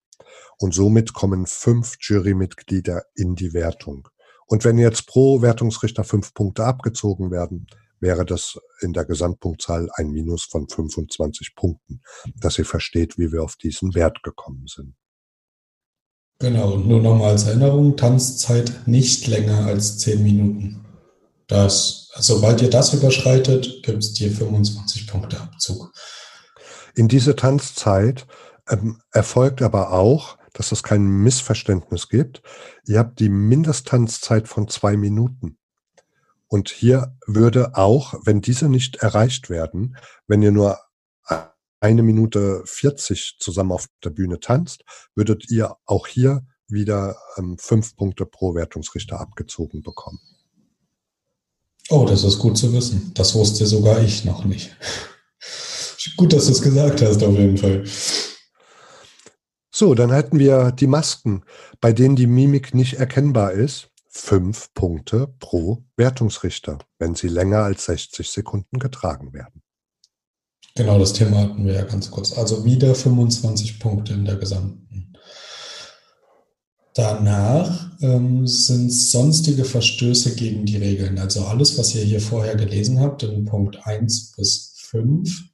Und 0.58 0.74
somit 0.74 1.14
kommen 1.14 1.46
fünf 1.46 1.96
Jurymitglieder 2.02 3.04
in 3.16 3.36
die 3.36 3.54
Wertung. 3.54 4.10
Und 4.46 4.66
wenn 4.66 4.78
jetzt 4.78 5.08
pro 5.08 5.42
Wertungsrichter 5.42 6.04
fünf 6.04 6.34
Punkte 6.34 6.66
abgezogen 6.66 7.32
werden, 7.32 7.68
wäre 8.00 8.26
das 8.26 8.60
in 8.82 8.94
der 8.94 9.06
Gesamtpunktzahl 9.06 9.90
ein 9.96 10.10
Minus 10.10 10.46
von 10.46 10.68
25 10.68 11.56
Punkten, 11.56 12.02
dass 12.36 12.60
ihr 12.60 12.66
versteht, 12.66 13.18
wie 13.18 13.32
wir 13.32 13.44
auf 13.44 13.56
diesen 13.56 13.96
Wert 13.96 14.22
gekommen 14.24 14.68
sind. 14.68 14.96
Genau, 16.40 16.74
und 16.74 16.88
nur 16.88 17.02
nochmal 17.02 17.32
als 17.32 17.46
Erinnerung, 17.46 17.98
Tanzzeit 17.98 18.88
nicht 18.88 19.28
länger 19.28 19.66
als 19.66 19.98
zehn 19.98 20.22
Minuten. 20.24 20.86
Das, 21.48 22.10
sobald 22.16 22.62
ihr 22.62 22.70
das 22.70 22.94
überschreitet, 22.94 23.82
gibt 23.84 24.04
es 24.04 24.14
dir 24.14 24.32
25 24.32 25.08
Punkte 25.08 25.40
Abzug. 25.40 25.92
In 26.96 27.08
diese 27.08 27.36
Tanzzeit 27.36 28.28
ähm, 28.70 29.02
erfolgt 29.12 29.62
aber 29.62 29.94
auch 29.94 30.38
dass 30.58 30.72
es 30.72 30.82
kein 30.82 31.04
Missverständnis 31.04 32.10
gibt. 32.10 32.42
Ihr 32.88 32.98
habt 32.98 33.20
die 33.20 33.30
Mindesttanzzeit 33.30 34.48
von 34.48 34.68
zwei 34.68 34.98
Minuten. 34.98 35.60
Und 36.48 36.70
hier 36.70 37.16
würde 37.28 37.76
auch, 37.76 38.16
wenn 38.24 38.42
diese 38.42 38.68
nicht 38.68 38.96
erreicht 38.98 39.52
werden, 39.52 39.98
wenn 40.28 40.42
ihr 40.42 40.52
nur 40.52 40.80
eine 41.80 42.04
Minute 42.04 42.64
40 42.66 43.38
zusammen 43.40 43.72
auf 43.72 43.88
der 44.04 44.10
Bühne 44.10 44.40
tanzt, 44.40 44.84
würdet 45.16 45.50
ihr 45.50 45.76
auch 45.86 46.08
hier 46.08 46.46
wieder 46.68 47.18
ähm, 47.38 47.58
fünf 47.58 47.96
Punkte 47.96 48.26
pro 48.26 48.56
Wertungsrichter 48.56 49.20
abgezogen 49.20 49.82
bekommen. 49.82 50.20
Oh, 51.90 52.06
das 52.06 52.24
ist 52.24 52.40
gut 52.40 52.58
zu 52.58 52.74
wissen. 52.74 53.12
Das 53.14 53.34
wusste 53.34 53.66
sogar 53.66 54.02
ich 54.02 54.26
noch 54.26 54.44
nicht. 54.44 54.76
gut, 56.18 56.34
dass 56.34 56.48
du 56.48 56.52
es 56.52 56.62
gesagt 56.62 57.02
hast, 57.02 57.24
auf 57.24 57.38
jeden 57.38 57.58
Fall. 57.58 57.86
So, 59.72 59.94
dann 59.94 60.12
hätten 60.12 60.40
wir 60.40 60.72
die 60.72 60.88
Masken, 60.88 61.44
bei 61.80 61.94
denen 61.94 62.16
die 62.16 62.28
Mimik 62.28 62.74
nicht 62.74 62.96
erkennbar 62.96 63.52
ist. 63.52 63.90
Fünf 64.10 64.74
Punkte 64.74 65.28
pro 65.40 65.84
Wertungsrichter, 65.96 66.80
wenn 66.98 67.14
sie 67.14 67.28
länger 67.28 67.60
als 67.60 67.86
60 67.86 68.30
Sekunden 68.30 68.80
getragen 68.80 69.34
werden. 69.34 69.62
Genau, 70.78 71.00
das 71.00 71.14
Thema 71.14 71.38
hatten 71.40 71.66
wir 71.66 71.74
ja 71.74 71.86
ganz 71.86 72.12
kurz. 72.12 72.38
Also 72.38 72.64
wieder 72.64 72.94
25 72.94 73.80
Punkte 73.80 74.14
in 74.14 74.26
der 74.26 74.36
gesamten. 74.36 75.12
Danach 76.94 77.90
ähm, 78.02 78.46
sind 78.46 78.92
sonstige 78.92 79.66
Verstöße 79.66 80.36
gegen 80.36 80.68
die 80.68 80.78
Regeln. 80.78 81.18
Also 81.18 81.46
alles, 81.46 81.80
was 81.80 81.96
ihr 81.96 82.04
hier 82.04 82.22
vorher 82.22 82.56
gelesen 82.56 83.00
habt, 83.00 83.24
in 83.24 83.46
Punkt 83.46 83.88
1 83.88 84.34
bis 84.38 84.76
5, 84.78 85.46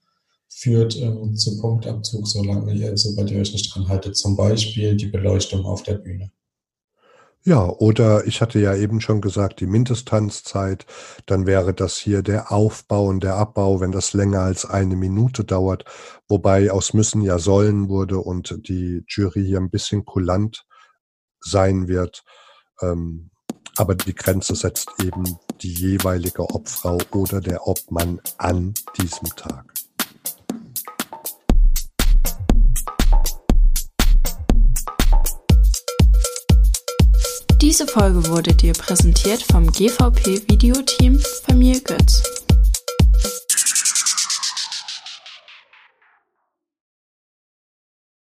führt 0.49 0.97
ähm, 0.97 1.37
zu 1.37 1.57
Punktabzug, 1.57 2.27
solange 2.27 2.73
ihr, 2.73 2.97
sobald 2.97 3.31
ihr 3.31 3.39
euch 3.39 3.53
nicht 3.53 3.73
dran 3.73 3.87
haltet. 3.87 4.17
Zum 4.17 4.35
Beispiel 4.35 4.97
die 4.97 5.07
Beleuchtung 5.07 5.65
auf 5.65 5.83
der 5.83 5.95
Bühne. 5.95 6.31
Ja, 7.45 7.67
oder 7.67 8.25
ich 8.25 8.41
hatte 8.41 8.57
ja 8.59 8.73
eben 8.73 9.01
schon 9.01 9.19
gesagt, 9.19 9.59
die 9.59 9.65
Mindesttanzzeit, 9.67 10.85
dann 11.25 11.45
wäre 11.45 11.73
das 11.73 11.97
hier 11.97 12.21
der 12.21 12.53
Aufbau 12.53 13.07
und 13.07 13.21
der 13.21 13.35
Abbau, 13.35 13.81
wenn 13.81 13.91
das 13.91 14.13
länger 14.13 14.39
als 14.39 14.65
eine 14.65 14.95
Minute 14.95 15.43
dauert, 15.43 15.83
wobei 16.29 16.71
aus 16.71 16.93
müssen 16.93 17.21
ja 17.21 17.39
sollen 17.39 17.89
wurde 17.89 18.19
und 18.19 18.57
die 18.69 19.03
Jury 19.09 19.43
hier 19.45 19.59
ein 19.59 19.69
bisschen 19.69 20.05
kulant 20.05 20.65
sein 21.41 21.89
wird. 21.89 22.23
Ähm, 22.81 23.29
aber 23.75 23.95
die 23.95 24.15
Grenze 24.15 24.55
setzt 24.55 24.89
eben 25.03 25.23
die 25.61 25.73
jeweilige 25.73 26.43
Obfrau 26.43 26.97
oder 27.11 27.41
der 27.41 27.67
Obmann 27.67 28.21
an 28.37 28.73
diesem 28.97 29.35
Tag. 29.35 29.72
Diese 37.63 37.87
Folge 37.87 38.27
wurde 38.27 38.53
dir 38.53 38.73
präsentiert 38.73 39.41
vom 39.41 39.71
GVP 39.71 40.41
Videoteam 40.49 41.17
Familie 41.45 41.79
Götz. 41.79 42.42